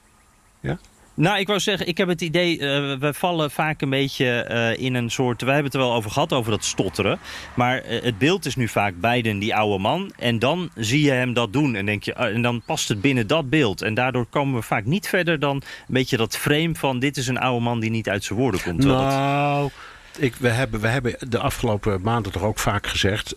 [1.15, 4.83] Nou, ik wou zeggen, ik heb het idee, eh, we vallen vaak een beetje eh,
[4.83, 5.41] in een soort...
[5.41, 7.19] Wij hebben het er wel over gehad, over dat stotteren.
[7.53, 10.11] Maar eh, het beeld is nu vaak Biden, die oude man.
[10.17, 13.27] En dan zie je hem dat doen en, denk je, en dan past het binnen
[13.27, 13.81] dat beeld.
[13.81, 16.99] En daardoor komen we vaak niet verder dan een beetje dat frame van...
[16.99, 18.83] dit is een oude man die niet uit zijn woorden komt.
[18.83, 19.69] Nou,
[20.17, 23.35] ik, we, hebben, we hebben de afgelopen maanden toch ook vaak gezegd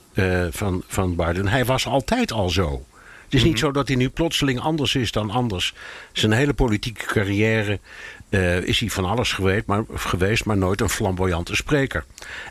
[0.50, 1.48] van, van Biden.
[1.48, 2.86] Hij was altijd al zo.
[3.26, 5.74] Het is niet zo dat hij nu plotseling anders is dan anders.
[6.12, 7.80] Zijn hele politieke carrière
[8.28, 12.04] eh, is hij van alles geweest maar, geweest, maar nooit een flamboyante spreker.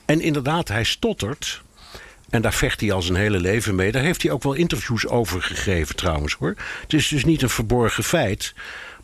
[0.06, 1.64] En inderdaad, hij stottert.
[2.30, 3.92] En daar vecht hij al zijn hele leven mee.
[3.92, 6.56] Daar heeft hij ook wel interviews over gegeven trouwens hoor.
[6.82, 8.54] Het is dus niet een verborgen feit.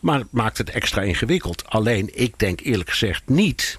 [0.00, 1.64] Maar het maakt het extra ingewikkeld.
[1.66, 3.78] Alleen, ik denk eerlijk gezegd niet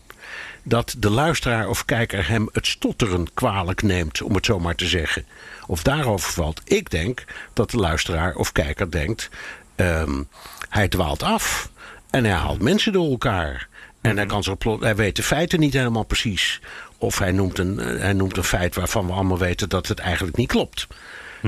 [0.63, 4.87] dat de luisteraar of kijker hem het stotteren kwalijk neemt, om het zo maar te
[4.87, 5.25] zeggen.
[5.67, 6.61] Of daarover valt.
[6.63, 9.29] Ik denk dat de luisteraar of kijker denkt:
[9.75, 10.23] ehm,
[10.69, 11.69] hij dwaalt af
[12.09, 13.67] en hij haalt mensen door elkaar.
[14.01, 16.61] En hij, kan zo plot, hij weet de feiten niet helemaal precies.
[16.97, 19.99] Of hij noemt, een, eh, hij noemt een feit waarvan we allemaal weten dat het
[19.99, 20.87] eigenlijk niet klopt.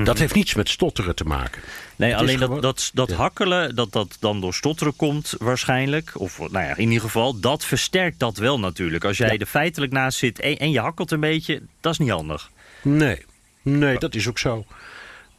[0.04, 1.62] Dat heeft niets met stotteren te maken.
[1.96, 6.10] Nee, Het alleen gewoon- dat, dat, dat hakkelen, dat dat dan door stotteren komt waarschijnlijk.
[6.14, 9.04] Of nou ja, in ieder geval, dat versterkt dat wel natuurlijk.
[9.04, 12.10] Als jij er feitelijk naast zit en, en je hakkelt een beetje, dat is niet
[12.10, 12.50] handig.
[12.82, 13.24] Nee,
[13.62, 14.64] nee, dat is ook zo.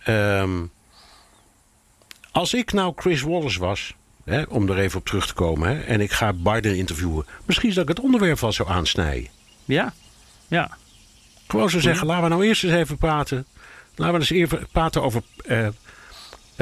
[0.04, 0.62] Ehm,
[2.32, 3.94] als ik nou Chris Wallace was,
[4.24, 7.70] hè, om er even op terug te komen, hè, en ik ga Biden interviewen, misschien
[7.74, 9.30] dat ik het onderwerp wel zou aansnijden.
[9.66, 9.94] Ja,
[10.48, 10.78] ja.
[11.48, 13.46] Gewoon zo zeggen, laten we nou eerst eens even praten.
[13.98, 15.74] Laten we eens even praten over eh, eh,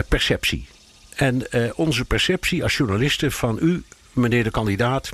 [0.08, 0.68] perceptie.
[1.16, 3.84] En eh, onze perceptie als journalisten van u,
[4.14, 5.12] meneer de kandidaat,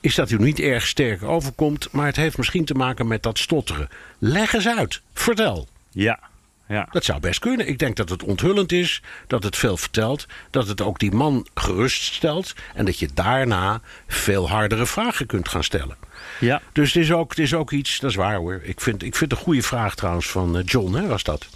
[0.00, 3.38] is dat u niet erg sterk overkomt, maar het heeft misschien te maken met dat
[3.38, 3.88] stotteren.
[4.18, 5.00] Leg eens uit.
[5.12, 5.68] Vertel.
[5.90, 6.18] Ja,
[6.68, 6.88] ja.
[6.90, 7.68] Dat zou best kunnen.
[7.68, 11.46] Ik denk dat het onthullend is, dat het veel vertelt, dat het ook die man
[11.54, 15.96] geruststelt en dat je daarna veel hardere vragen kunt gaan stellen.
[16.40, 16.62] Ja.
[16.72, 18.60] Dus het is ook, is ook iets, dat is waar hoor.
[18.62, 21.46] Ik vind, ik vind een goede vraag trouwens van eh, John, hè, was dat?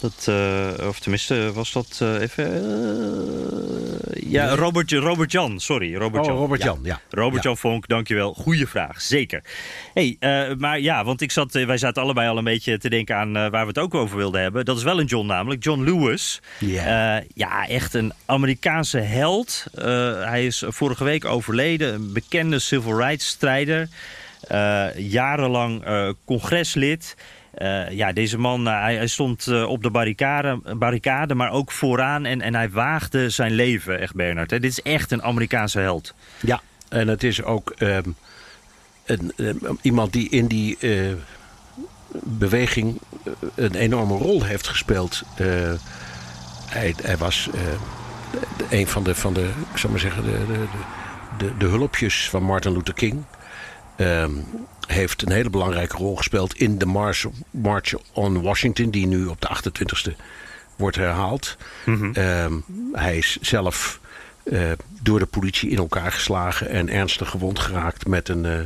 [0.00, 2.44] Dat, eh, of tenminste, was dat eh, even...
[4.14, 5.96] eh, ja, Robert, Robert Jan, sorry.
[5.96, 6.38] Robert Oh, Jan.
[6.38, 7.00] Robert Jan, ja.
[7.10, 7.48] Robert Ja.
[7.48, 8.34] Jan Vonk, dankjewel.
[8.34, 9.42] Goeie vraag, zeker.
[9.94, 10.16] Hey,
[10.58, 13.50] maar ja, want ik zat, wij zaten allebei al een beetje te denken aan waar
[13.50, 14.64] we het ook over wilden hebben.
[14.64, 16.40] Dat is wel een John namelijk, John Lewis.
[16.58, 17.18] Ja.
[17.18, 19.64] Eh, ja, echt een Amerikaanse held.
[20.24, 23.88] Hij is vorige week overleden, een bekende civil rights strijder.
[24.96, 25.84] Jarenlang
[26.24, 27.16] congreslid.
[27.54, 31.70] Eh, ja, deze man eh, hij, hij stond eh, op de barricade, barricade, maar ook
[31.72, 32.24] vooraan.
[32.24, 34.50] En, en hij waagde zijn leven, echt Bernard.
[34.50, 34.60] Hè.
[34.60, 36.14] Dit is echt een Amerikaanse held.
[36.40, 38.08] Ja, en het is ook ehm,
[39.04, 40.78] een, ehm, iemand die in die
[42.12, 43.00] beweging
[43.54, 45.22] een enorme rol heeft gespeeld.
[46.66, 47.48] Hij, hij was
[48.68, 50.66] een van de, van de, ik zou maar zeggen, de, de,
[51.38, 53.24] de, de, hulpjes van Martin Luther King.
[53.96, 54.30] Ehm,
[54.90, 59.40] heeft een hele belangrijke rol gespeeld in de March, March on Washington, die nu op
[59.40, 60.16] de 28e
[60.76, 61.56] wordt herhaald.
[62.12, 62.52] Ehm,
[62.92, 64.00] hij is zelf
[64.42, 64.70] eh,
[65.02, 68.58] door de politie in elkaar geslagen en ernstig gewond geraakt met een, eh,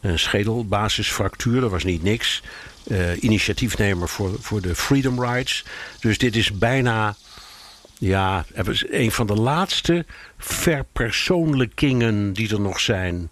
[0.00, 1.60] een schedelbasisfractuur.
[1.60, 2.42] Dat was niet niks.
[2.88, 5.64] Eh, initiatiefnemer voor, voor de Freedom Rides.
[6.00, 7.16] Dus dit is bijna
[7.98, 8.44] ja,
[8.90, 10.04] een van de laatste
[10.38, 13.30] verpersoonlijkingen die er nog zijn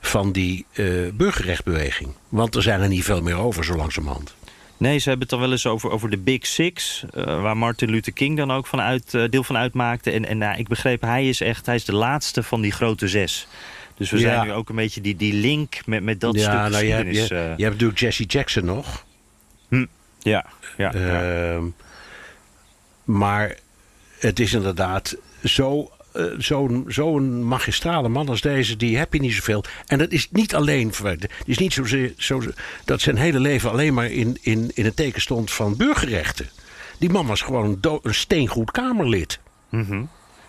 [0.00, 0.84] van die eh,
[1.14, 2.10] burgerrechtbeweging.
[2.28, 4.34] Want er zijn er niet veel meer over zo langzamerhand.
[4.76, 7.04] Nee, ze hebben het dan wel eens over, over de Big Six.
[7.14, 10.10] eh, waar Martin Luther King dan ook van uit, eh, deel van uitmaakte.
[10.10, 13.08] En, en nou, ik begreep, hij is echt hij is de laatste van die grote
[13.08, 13.46] zes.
[13.94, 14.22] Dus we Ja.
[14.22, 16.92] zijn nu ook een beetje die, die link met, met dat ja, stuk nou, je,
[16.92, 19.04] hebt, je, hebt natuurlijk Jesse Jackson nog.
[19.68, 19.78] ja,
[20.18, 20.44] ja,
[20.76, 20.92] ja.
[20.92, 21.64] Ehm,
[23.04, 23.56] maar
[24.18, 25.90] het is inderdaad zo.
[26.12, 29.64] Eh, Zo'n zo'n magistrale man als deze, die heb je niet zoveel.
[29.86, 30.92] En dat is niet alleen.
[31.02, 32.42] Het is niet zozeer zo,
[32.84, 36.50] dat zijn hele leven alleen maar in, in, in het teken stond van burgerrechten.
[36.98, 39.40] Die man was gewoon een, do- een steengoed Kamerlid.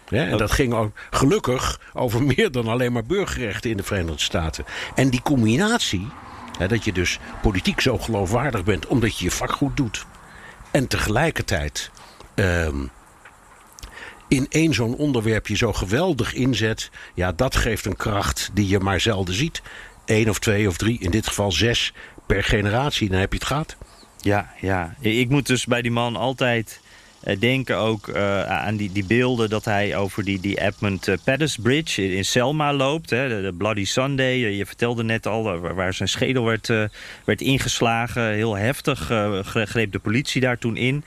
[0.09, 4.21] Ja, en dat ging ook gelukkig over meer dan alleen maar burgerrechten in de Verenigde
[4.21, 4.65] Staten.
[4.95, 6.07] En die combinatie,
[6.57, 10.05] hè, dat je dus politiek zo geloofwaardig bent omdat je je vak goed doet.
[10.71, 11.91] En tegelijkertijd
[12.35, 12.75] ehm,
[14.31, 16.89] in één zo'n onderwerp je zo geweldig inzet.
[17.13, 19.61] Ja, dat geeft een kracht die je maar zelden ziet.
[20.05, 21.93] Eén of twee of drie, in dit geval zes
[22.25, 23.09] per generatie.
[23.09, 23.75] Dan heb je het gehad.
[24.17, 24.95] Ja, ja.
[24.99, 26.80] Ik moet dus bij die man altijd
[27.39, 31.57] denken ook uh, aan die, die beelden dat hij over die, die Edmund uh, Pettus
[31.57, 33.09] Bridge in Selma loopt.
[33.09, 34.37] Hè, de, de, Bloody Sunday.
[34.37, 36.67] Je vertelde net al waar zijn schedel werd,
[37.23, 38.31] werd ingeslagen.
[38.31, 39.11] Heel heftig
[39.43, 41.03] greep de politie daar toen in.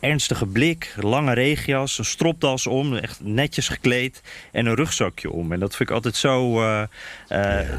[0.00, 4.22] ernstige blik, lange regenjas, een stropdas om, echt netjes gekleed
[4.52, 5.52] en een rugzakje om.
[5.52, 6.88] En dat vind ik altijd zo, ja.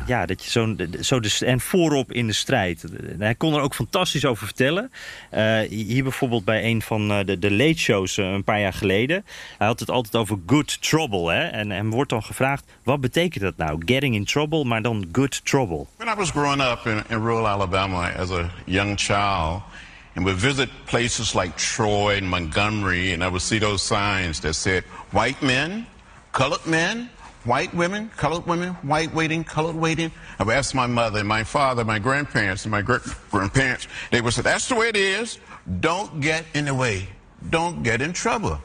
[0.08, 0.26] ja.
[0.26, 2.84] dat je zo, zo de, en voorop in de strijd.
[3.18, 4.92] hij kon er ook fantastisch over vertellen.
[5.70, 8.74] hier bijvoorbeeld bij een van van eh, de, de late shows eh, een paar jaar
[8.74, 9.26] geleden.
[9.58, 11.34] Hij had het altijd over good trouble.
[11.34, 11.44] Hè?
[11.44, 13.82] En hem wordt dan gevraagd, wat betekent dat nou?
[13.86, 15.86] Getting in trouble, maar dan good trouble.
[15.98, 19.62] When I was growing up in, in rural Alabama as a young child...
[20.16, 24.54] and would visit places like Troy and Montgomery, and I would see those signs that
[24.54, 25.88] said, white men,
[26.32, 27.10] colored men,
[27.46, 30.12] white women, colored women, white waiting, colored waiting.
[30.40, 33.88] I would ask my mother, and my father, my grandparents, and my great grandparents.
[34.12, 35.40] They would say, that's the way it is.
[35.80, 37.08] Don't get in the way.
[37.50, 38.60] Don't get in trouble.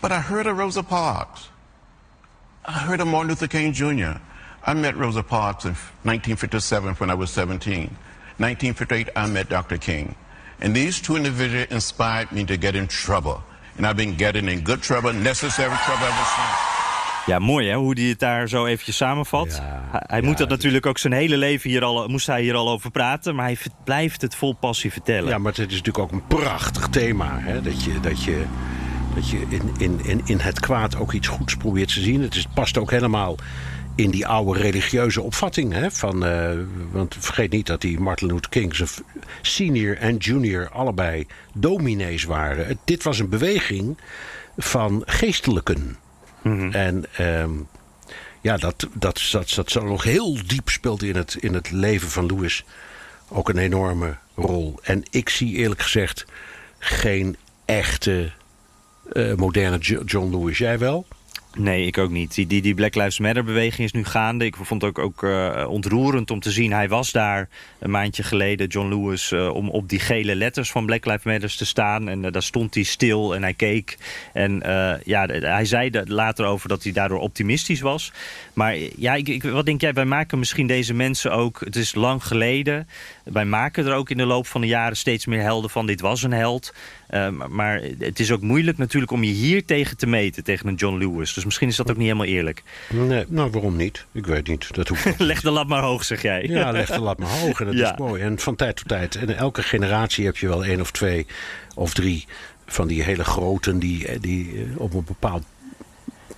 [0.00, 1.48] But I heard of Rosa Parks.
[2.64, 4.20] I heard of Martin Luther King Jr.
[4.64, 7.80] I met Rosa Parks in 1957 when I was 17.
[8.38, 9.78] 1958, I met Dr.
[9.78, 10.14] King.
[10.60, 13.42] And these two individuals inspired me to get in trouble.
[13.76, 16.67] And I've been getting in good trouble, necessary trouble ever since.
[17.28, 19.56] Ja, mooi hè, hoe hij het daar zo eventjes samenvat.
[19.56, 22.54] Ja, hij, hij moet dat natuurlijk ook zijn hele leven hier al, moest hij hier
[22.54, 23.34] al over praten.
[23.34, 25.28] Maar hij blijft het vol passie vertellen.
[25.28, 27.38] Ja, maar het is natuurlijk ook een prachtig thema.
[27.40, 27.62] Hè?
[27.62, 28.44] Dat je, dat je,
[29.14, 32.22] dat je in, in, in, in het kwaad ook iets goeds probeert te zien.
[32.22, 33.36] Het is, past ook helemaal
[33.94, 35.72] in die oude religieuze opvatting.
[35.72, 36.50] Hè, van, uh,
[36.90, 38.88] want vergeet niet dat die Martin Luther King
[39.42, 42.78] senior en junior allebei dominees waren.
[42.84, 43.98] dit was een beweging
[44.56, 45.96] van geestelijken.
[46.42, 46.70] Mhm.
[46.70, 47.68] En um,
[48.40, 52.08] ja, dat, dat, dat, dat zo nog heel diep speelt in het, in het leven
[52.08, 52.64] van Lewis
[53.28, 54.78] ook een enorme rol.
[54.82, 56.24] En ik zie eerlijk gezegd
[56.78, 58.30] geen echte
[59.12, 60.58] uh, moderne John Lewis.
[60.58, 61.06] Jij wel?
[61.56, 62.34] Nee, ik ook niet.
[62.34, 64.44] Die, die, die Black Lives Matter beweging is nu gaande.
[64.44, 66.72] Ik vond het ook, ook uh, ontroerend om te zien.
[66.72, 70.86] Hij was daar een maandje geleden, John Lewis, uh, om op die gele letters van
[70.86, 72.08] Black Lives Matter te staan.
[72.08, 73.98] En uh, daar stond hij stil en hij keek.
[74.32, 74.62] En
[75.04, 78.12] ja, hij zei later over dat hij daardoor optimistisch was.
[78.58, 81.60] Maar ja, ik, ik, wat denk jij, wij maken misschien deze mensen ook...
[81.60, 82.88] Het is lang geleden.
[83.24, 85.86] Wij maken er ook in de loop van de jaren steeds meer helden van.
[85.86, 86.74] Dit was een held.
[87.10, 90.74] Uh, maar het is ook moeilijk natuurlijk om je hier tegen te meten, tegen een
[90.74, 91.34] John Lewis.
[91.34, 92.62] Dus misschien is dat ook niet helemaal eerlijk.
[92.88, 94.06] Nee, nou waarom niet?
[94.12, 94.74] Ik weet niet.
[94.74, 96.46] Dat hoeft leg de lat maar hoog, zeg jij.
[96.48, 98.22] Ja, leg de lat maar hoog en dat is mooi.
[98.22, 101.26] En van tijd tot tijd, en in elke generatie heb je wel één of twee
[101.74, 102.26] of drie
[102.66, 105.44] van die hele groten die, eh, die eh, op een bepaald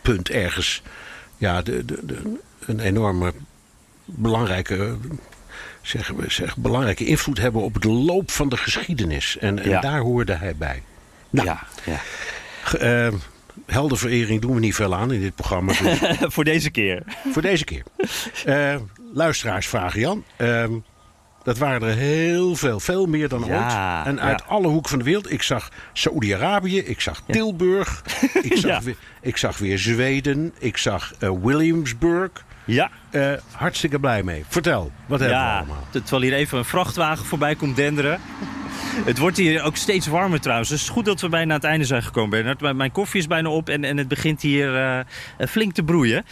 [0.03, 0.83] punt ergens
[1.41, 3.33] ja, de, de, de, een enorme
[4.05, 4.97] belangrijke
[5.83, 9.39] zeg, zeg, belangrijke invloed hebben op de loop van de geschiedenis.
[9.39, 10.83] En, en daar hoorde hij bij.
[11.31, 12.01] Nou, ja, ja.
[13.07, 13.15] Uh,
[13.67, 15.73] heldenverering doen we niet veel aan in dit programma.
[15.73, 15.99] Dus-
[16.35, 17.03] voor deze keer.
[17.33, 17.83] Voor deze keer.
[18.47, 18.77] Uh,
[19.13, 20.25] luisteraarsvragen, Jan.
[20.39, 20.65] Uh,
[21.51, 23.73] dat waren er heel veel, veel meer dan ooit.
[24.05, 25.33] En uit alle hoeken van de wereld.
[25.33, 28.03] Ik zag Saoedi-Arabië, ik zag Tilburg,
[28.51, 32.31] ik, zag weer, ik zag weer Zweden, ik zag uh, Williamsburg.
[32.65, 32.91] Ja.
[33.11, 34.45] Uh, hartstikke blij mee.
[34.49, 35.87] Vertel, wat hebben we allemaal?
[35.91, 38.21] Terwijl hier even een vrachtwagen voorbij komt denderen.
[39.05, 40.69] Het wordt hier ook steeds warmer trouwens.
[40.69, 42.77] Dus het is goed dat we bijna aan het einde zijn gekomen, Bernard.
[42.77, 45.01] Mijn koffie is bijna op en, en het begint hier uh,
[45.49, 46.25] flink te broeien.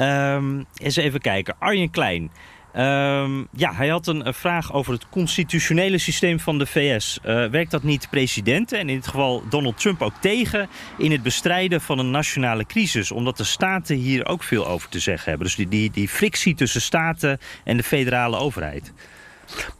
[0.00, 1.54] Um, eens even kijken.
[1.58, 2.30] Arjen Klein.
[2.78, 7.18] Um, ja, hij had een, vraag over het constitutionele systeem van de VS.
[7.24, 10.68] Uh, werkt dat niet presidenten, en in dit geval Donald Trump ook tegen...
[10.98, 13.10] in het bestrijden van een nationale crisis?
[13.10, 15.46] Omdat de staten hier ook veel over te zeggen hebben.
[15.46, 18.92] Dus die, die, die frictie tussen staten en de federale overheid.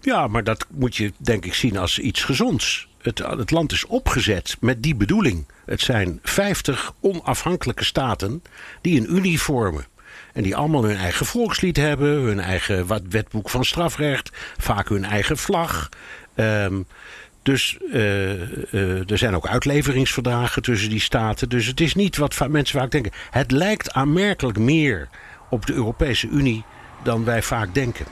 [0.00, 2.88] Ja, maar dat moet je denk ik zien als iets gezonds.
[3.02, 5.46] Het, het land is opgezet met die bedoeling.
[5.66, 8.42] Het zijn 50 onafhankelijke staten
[8.80, 9.84] die een unie vormen.
[10.36, 15.36] En die allemaal hun eigen volkslied hebben, hun eigen wetboek van strafrecht, vaak hun eigen
[15.36, 15.88] vlag.
[16.34, 16.86] Um,
[17.42, 18.32] dus uh,
[18.72, 21.48] uh, er zijn ook uitleveringsverdragen tussen die staten.
[21.48, 23.12] Dus het is niet wat mensen vaak denken.
[23.30, 25.08] Het lijkt aanmerkelijk meer
[25.50, 26.64] op de Europese Unie
[27.02, 28.06] dan wij vaak denken.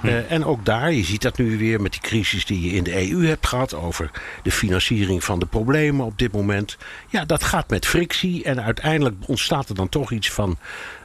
[0.00, 0.06] Hm.
[0.06, 2.84] Uh, en ook daar, je ziet dat nu weer met die crisis die je in
[2.84, 4.10] de EU hebt gehad over
[4.42, 6.76] de financiering van de problemen op dit moment.
[7.08, 10.58] Ja, dat gaat met frictie en uiteindelijk ontstaat er dan toch iets van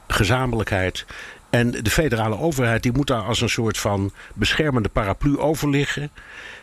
[0.08, 1.06] gezamenlijkheid.
[1.50, 6.12] En de federale overheid die moet daar als een soort van beschermende paraplu over liggen.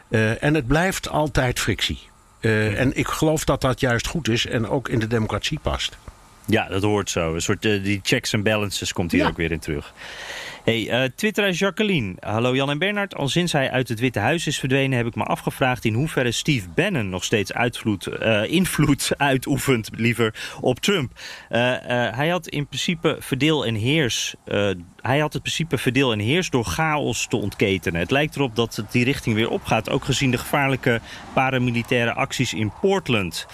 [0.09, 1.99] Eh, en het blijft altijd frictie.
[2.41, 5.97] Uh, en ik geloof dat dat juist goed is en ook in de democratie past.
[6.47, 7.35] Ja, dat hoort zo.
[7.35, 9.29] Een soort uh, die checks en balances komt hier Ja.
[9.29, 9.93] ook weer in terug.
[10.65, 12.15] Hey, Twitteraar Jacqueline.
[12.21, 13.15] Hallo Jan en Bernard.
[13.15, 16.33] Al sinds hij uit het Witte Huis is verdwenen heb ik me afgevraagd in hoeverre
[16.33, 21.13] Steve Bannon nog steeds eh, invloed uitoefent liever op Trump.
[21.49, 21.61] Eh,
[22.17, 24.35] hij had in principe verdeel en heers.
[25.01, 28.01] hij had het principe verdeel en heers door chaos te ontketenen.
[28.01, 29.91] Het lijkt erop dat het die richting weer opgaat.
[29.91, 31.01] Ook gezien de gevaarlijke
[31.33, 33.47] paramilitaire acties in Portland.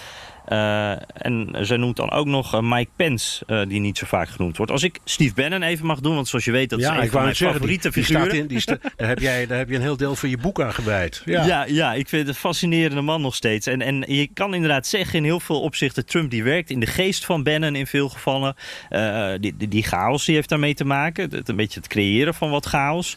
[0.50, 4.28] Eh, en zij noemt dan ook nog eh, Mike Pence, eh, die niet zo vaak
[4.28, 4.72] genoemd wordt.
[4.72, 7.22] Als ik Steve Bannon even mag doen, want zoals je weet, dat is een van
[7.22, 8.36] mijn zeggen, favoriete die, figuren.
[8.36, 10.74] in, die daar, heb jij, daar heb je een heel deel van je boek aan
[10.74, 11.22] gewijd.
[11.24, 11.46] Ja.
[11.46, 11.64] Ja.
[11.64, 13.66] Ja, ik vind het een fascinerende man nog steeds.
[13.66, 16.06] En, en je kan inderdaad zeggen in heel veel opzichten...
[16.06, 18.54] Trump die werkt in de geest van Bannon in veel gevallen.
[19.40, 21.30] Die, die, die chaos die heeft daarmee te maken.
[21.30, 23.16] Het, een beetje het creëren van wat chaos.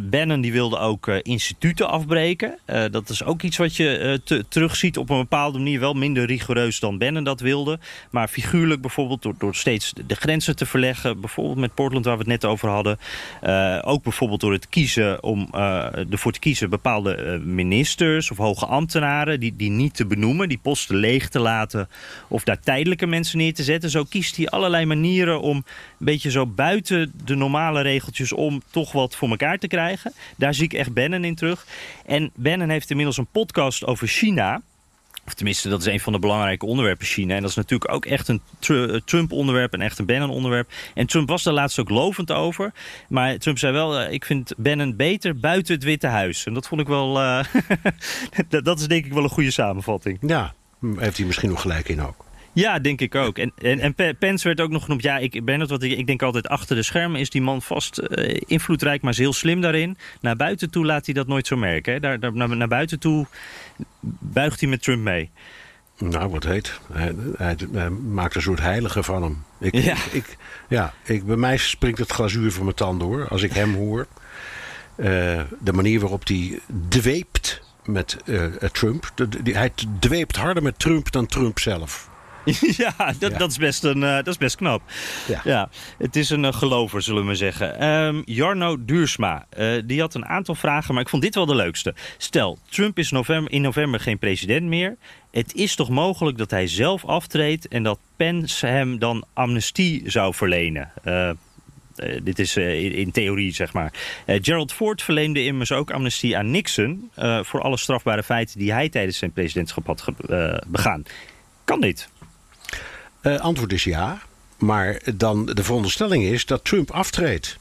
[0.00, 2.58] Bannon die wilde ook instituten afbreken.
[2.90, 5.80] Dat is ook iets wat je te- terugziet op een bepaalde manier.
[5.80, 7.78] Wel minder rigoureus dan Bannon dat wilde.
[8.10, 11.20] Maar figuurlijk bijvoorbeeld door, door steeds de grenzen te verleggen.
[11.20, 12.98] Bijvoorbeeld met Portland waar we het net over hadden.
[13.40, 18.36] Eh, ook bijvoorbeeld door het kiezen om eh, ervoor te kiezen bepaalde eh, ministers of
[18.36, 21.88] hoge ambtenaren die, die niet te benoemen, die posten leeg te laten
[22.28, 23.90] of daar tijdelijke mensen neer te zetten.
[23.90, 25.64] Zo kiest hij allerlei manieren om een
[25.98, 30.12] beetje zo buiten de normale regeltjes om toch wat voor elkaar te krijgen.
[30.36, 31.66] Daar zie ik echt Bannon in terug.
[32.06, 34.62] En Bannon heeft inmiddels een podcast over China.
[35.26, 37.34] Of tenminste, dat is een van de belangrijke onderwerpen China.
[37.34, 40.70] En dat is natuurlijk ook echt een eh, Trump-onderwerp en echt een Bannon-onderwerp.
[40.94, 42.72] En Trump was daar laatst ook lovend over.
[43.08, 46.44] Maar Trump zei wel, eh, ik vind Bannon beter buiten het Witte Huis.
[46.46, 47.20] En dat vond ik wel...
[47.20, 47.44] eh,
[48.62, 50.18] dat- is denk ik wel een goede samenvatting.
[50.20, 50.54] Ja,
[50.96, 52.24] heeft hij misschien nog gelijk in ook.
[52.52, 53.38] Ja, denk ik ook.
[53.38, 55.02] En, en, en Pe- Pence werd ook nog genoemd.
[55.02, 57.62] Ja, ik ben het wat ik, ik denk altijd achter de schermen is die man
[57.62, 57.98] vast
[58.46, 59.96] invloedrijk, maar is heel slim daarin.
[60.20, 61.92] Naar buiten toe laat hij dat nooit zo merken.
[61.92, 62.00] Hè.
[62.00, 63.26] Daar, daar, naar, naar buiten toe
[64.18, 65.30] buigt hij met Trump mee.
[65.98, 66.80] Nou, wat heet.
[66.92, 69.44] Hij, hij, hij maakt een soort heilige van hem.
[69.58, 69.92] Ik, Ja.
[69.94, 70.36] ik, ik-
[70.68, 73.28] ja, ik, bij mij springt het glazuur van mijn tanden hoor.
[73.28, 74.06] Als ik hem hoor.
[74.96, 79.10] Eh, de manier waarop hij dweept met eh, eh, Trump.
[79.14, 82.08] De- de- die- hij dweept harder met Trump dan Trump zelf.
[82.84, 83.38] ja, dat, Ja.
[83.38, 84.82] Dat, is best een, eh, dat is best knap.
[85.44, 85.68] Ja.
[85.98, 87.78] het is een eh, gelover, zullen we zeggen.
[87.78, 91.54] Ehm, Jarno Duursma, eh, die had een aantal vragen, maar ik vond dit wel de
[91.54, 91.94] leukste.
[92.16, 94.96] Stel, Trump is november, in november geen president meer.
[95.30, 100.34] Het is toch mogelijk dat hij zelf aftreedt en dat Pence hem dan amnestie zou
[100.34, 100.92] verlenen?
[102.22, 103.92] Dit is in, in theorie, zeg maar.
[104.26, 107.10] Gerald Ford verleende immers ook amnestie aan Nixon...
[107.42, 110.04] voor alle strafbare feiten die hij tijdens zijn presidentschap had
[110.66, 111.02] begaan.
[111.64, 112.08] Kan dit?
[113.20, 114.18] Eh, antwoord is ja.
[114.58, 117.58] Maar dan de veronderstelling is dat Trump aftreedt.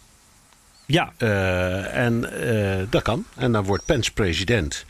[0.85, 3.25] Ja, Eh, en eh, dat kan.
[3.35, 4.85] En dan wordt Pence president.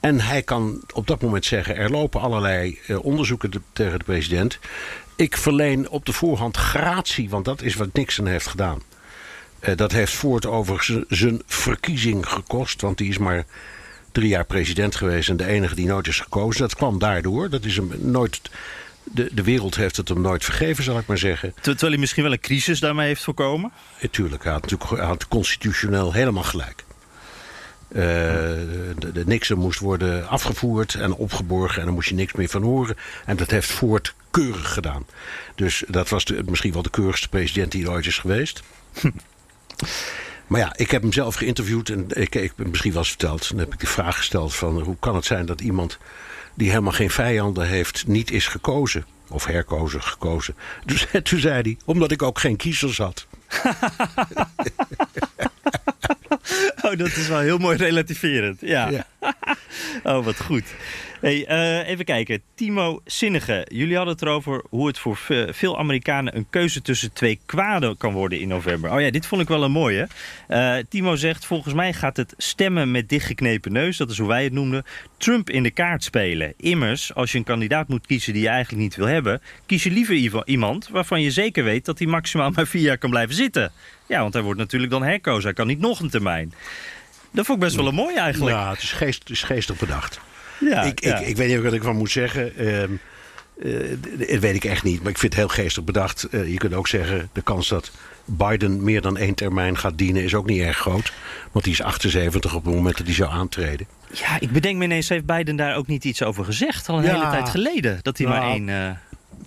[0.00, 4.58] En hij kan op dat moment zeggen: er lopen allerlei onderzoeken te- tegen de president.
[5.16, 8.82] Ik verleen op de voorhand gratie, want dat is wat Nixon heeft gedaan.
[9.74, 13.44] Dat heeft Ford overigens zijn verkiezing gekost, want die is maar
[14.12, 16.60] drie jaar president geweest en de enige die nooit is gekozen.
[16.60, 17.50] Dat kwam daardoor.
[17.50, 18.40] Dat is hem nooit.
[19.12, 21.52] De, de wereld heeft het hem nooit vergeven, zal ik maar zeggen.
[21.54, 23.72] ter- terwijl hij misschien wel een crisis daarmee heeft voorkomen.
[24.10, 26.84] Tuurlijk, hij had natuurlijk hij had constitutioneel helemaal gelijk.
[27.88, 28.02] Eh,
[28.98, 32.62] de, de Nixon moest worden afgevoerd en opgeborgen en daar moest je niks meer van
[32.62, 32.96] horen.
[33.24, 35.06] En dat heeft Ford keurig gedaan.
[35.54, 38.62] Dus dat was de, misschien wel de keurigste president die er ooit is geweest.
[40.46, 43.48] Maar ja, ik heb hem zelf geïnterviewd en ik, ik heb misschien wel eens verteld.
[43.48, 45.98] Dan heb ik de vraag gesteld van hoe kan het zijn dat iemand
[46.54, 49.04] die helemaal geen vijanden heeft niet is gekozen.
[49.28, 50.54] Of herkozen, gekozen.
[50.84, 53.26] Dus toen zei hij, omdat ik ook geen kiezers had.
[56.82, 58.60] Oh, dat is wel heel mooi relativerend.
[58.60, 58.88] Ja.
[58.88, 59.06] Ja.
[60.04, 60.64] Oh, wat goed.
[61.20, 62.42] Hey, eh, even kijken.
[62.54, 63.66] Timo Zinnige.
[63.72, 67.96] Jullie hadden het erover hoe het voor ve- veel Amerikanen een keuze tussen twee kwaden
[67.96, 68.92] kan worden in november.
[68.92, 70.08] Oh ja, dit vond ik wel een mooie.
[70.48, 74.44] Eh, Timo zegt, volgens mij gaat het stemmen met dichtgeknepen neus, dat is hoe wij
[74.44, 74.84] het noemden,
[75.16, 76.54] Trump in de kaart spelen.
[76.56, 79.90] Immers, als je een kandidaat moet kiezen die je eigenlijk niet wil hebben, kies je
[79.90, 83.72] liever iemand waarvan je zeker weet dat hij maximaal maar vier jaar kan blijven zitten.
[84.08, 85.44] Ja, want hij wordt natuurlijk dan herkozen.
[85.44, 86.52] Hij kan niet nog een termijn.
[87.30, 88.56] Dat vond ik best wel een mooi eigenlijk.
[88.56, 90.20] Ja, het is, geest, het is geestig bedacht.
[90.60, 91.18] Ja, ik, ja.
[91.18, 92.56] Ik, ik weet niet wat ik van moet zeggen.
[92.56, 92.90] Ehm,
[93.62, 93.96] eh,
[94.28, 95.02] dat weet ik echt niet.
[95.02, 96.24] Maar ik vind het heel geestig bedacht.
[96.24, 97.90] Eh, je kunt ook zeggen, de kans dat
[98.24, 100.22] Biden meer dan één termijn gaat dienen...
[100.22, 101.12] is ook niet erg groot.
[101.52, 103.86] Want die is 78 op het moment dat hij zou aantreden.
[104.12, 106.88] Ja, ik bedenk me ineens, heeft Biden daar ook niet iets over gezegd?
[106.88, 107.10] Al een Ja.
[107.14, 107.98] hele tijd geleden.
[108.02, 108.68] Dat hij maar één...
[108.68, 108.90] eh,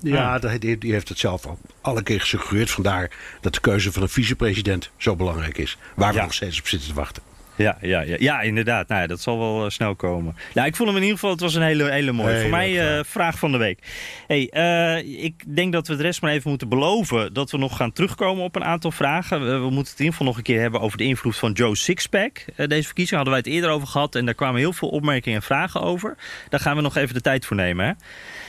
[0.02, 2.72] Ja, dat- die, die heeft het zelf al alle keer gesuggereerd.
[2.72, 3.12] Vandaar
[3.42, 5.78] dat de keuze van een vicepresident zo belangrijk is.
[5.96, 6.24] Waar we Ja.
[6.24, 7.24] nog steeds op zitten te wachten.
[7.56, 8.88] Ja, ja, ja, ja inderdaad.
[8.88, 10.36] Nou, ja, dat zal wel eh, snel komen.
[10.54, 12.40] Ja, ik vond hem in ieder geval, het was een hele, hele mooie.
[12.40, 13.38] Voor mij eh, vraag.
[13.38, 13.80] van de week.
[14.28, 17.78] Hey, eh, ik denk dat we de rest maar even moeten beloven dat we nog
[17.78, 19.46] gaan terugkomen op een aantal vragen.
[19.46, 21.52] We, we moeten het in ieder geval nog een keer hebben over de invloed van
[21.52, 22.46] Joe Sixpack.
[22.56, 25.46] Deze verkiezing hadden wij het eerder over gehad en daar kwamen heel veel opmerkingen en
[25.46, 26.16] vragen over.
[26.50, 27.86] Daar gaan we nog even de tijd voor nemen.
[27.86, 27.94] Hè?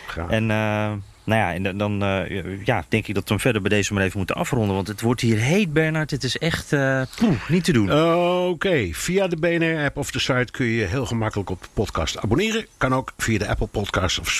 [0.06, 0.30] Graag.
[0.30, 0.50] En
[1.24, 4.02] nou ja, en dan- eh, ja, denk ik dat we hem verder bij deze maar
[4.02, 4.74] even moeten afronden.
[4.74, 6.10] Want het wordt hier heet, Bernard.
[6.10, 7.92] Het is echt eh, poeh, niet te doen.
[8.48, 12.66] Oké, via de BNR-app of de site kun je heel gemakkelijk op de podcast abonneren.
[12.76, 14.30] Kan ook via de Apple Podcast of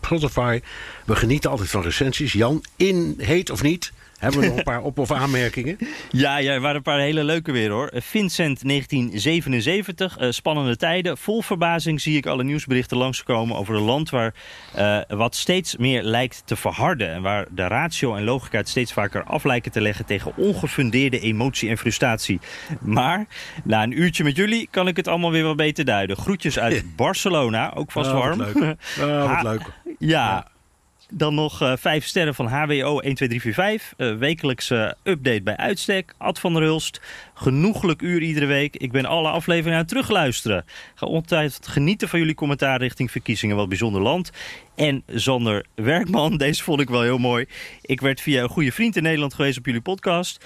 [0.00, 0.60] Spotify.
[1.06, 2.32] We genieten altijd van recensies.
[2.32, 5.78] Jan, in heet of niet, hebben we nog een paar op- of aanmerkingen.
[6.10, 7.90] Ja, ja, er waren een paar hele leuke weer hoor.
[7.94, 11.18] Vincent 1977, eh, spannende tijden.
[11.18, 14.34] Vol verbazing zie ik alle nieuwsberichten langskomen over een land waar
[14.74, 17.12] eh, wat steeds meer lijkt te verharden.
[17.12, 21.20] En waar de ratio en logica het steeds vaker af lijken te leggen tegen ongefundeerde
[21.20, 22.40] emotie en frustratie.
[22.80, 23.26] Maar
[23.64, 26.16] na een uurtje met jullie kan ik het allemaal weer wat beter duiden.
[26.16, 28.38] Groetjes uit Barcelona, ook vast Oh, warm.
[28.44, 28.76] wat leuk.
[29.00, 29.62] Oh, wat leuk.
[29.98, 30.46] Ja.
[31.10, 33.94] Dan nog eh, vijf sterren van HWO 12345.
[33.96, 36.14] Eh wekelijkse update bij uitstek.
[36.18, 37.00] Ad van der Hulst.
[37.34, 38.76] Genoeglijk uur iedere week.
[38.76, 40.64] Ik ben alle afleveringen aan het terugluisteren.
[40.94, 43.56] Ga genieten van jullie commentaar richting verkiezingen.
[43.56, 44.30] Wat bijzonder land.
[44.74, 47.46] En Sander Werkman, deze vond ik wel heel mooi.
[47.82, 50.44] Ik werd via een goede vriend in Nederland geweest op jullie podcast.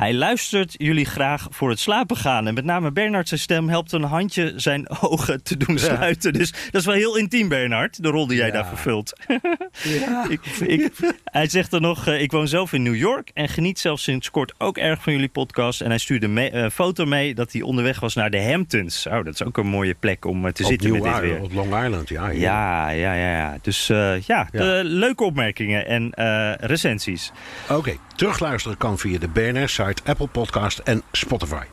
[0.00, 2.46] Hij luistert jullie graag voor het slapen gaan.
[2.46, 6.32] En met name Bernard zijn stem helpt een handje zijn ogen te doen sluiten.
[6.32, 8.52] Dus dat is wel heel intiem, Bernard, de rol die jij Ja.
[8.52, 9.12] daar vervult.
[10.28, 10.90] ik, ik,
[11.24, 14.30] hij zegt er nog, eh, ik woon zelf in New York en geniet zelfs sinds
[14.30, 15.80] kort ook erg van jullie podcast.
[15.80, 19.06] En hij stuurde me- eh, een foto mee dat hij onderweg was naar de Hamptons.
[19.06, 21.30] Oh, dat is ook een mooie plek om eh, te zitten op met New dit
[21.30, 21.42] weer.
[21.42, 22.28] Op Long Island, ja.
[22.30, 23.58] Ja, ja, ja, ja.
[23.62, 23.86] Dus
[24.26, 26.12] ja, de leuke opmerkingen en
[26.60, 27.32] recensies.
[27.68, 31.64] Oké, terugluisteren kan via de BNR-site, Apple Podcast en Spotify.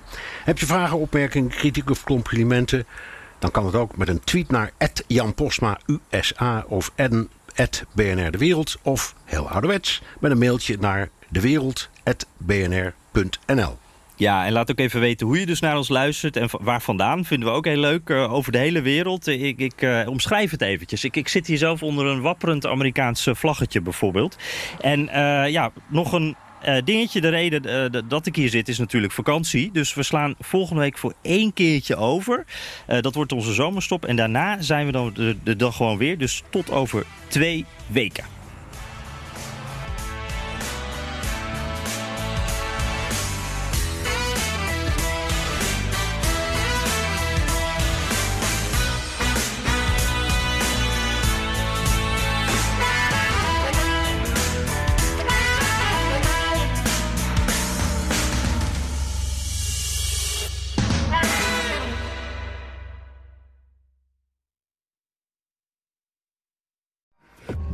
[0.44, 2.86] Heb je vragen, opmerkingen, kritiek of complimenten?
[3.40, 4.72] Dan kan het ook met een tweet naar
[5.08, 5.34] Jan
[6.10, 6.92] USA of
[7.94, 8.78] BNR De Wereld.
[8.82, 13.78] Of heel ouderwets met een mailtje naar dewereld.bnr.nl.
[14.20, 17.26] Ja, en laat ook even weten hoe je dus naar ons luistert en waar vandaan.
[17.26, 18.10] Vinden we ook heel leuk.
[18.10, 19.28] eh, over de hele wereld.
[19.28, 21.04] Eh, Ik, ik eh, omschrijf het eventjes.
[21.04, 24.38] Ik, ik zit hier zelf onder een wapperend Amerikaans vlaggetje bijvoorbeeld.
[24.82, 25.10] En
[25.52, 26.36] ja, nog een
[26.84, 27.22] dingetje.
[27.22, 29.72] De reden dat ik hier zit is natuurlijk vakantie.
[29.72, 32.46] Dus we slaan volgende week voor één keertje over.
[33.02, 34.06] Dat wordt onze zomerstop.
[34.06, 35.14] En daarna zijn we dan
[35.44, 36.18] de dag gewoon weer.
[36.18, 38.37] Dus tot over twee weken.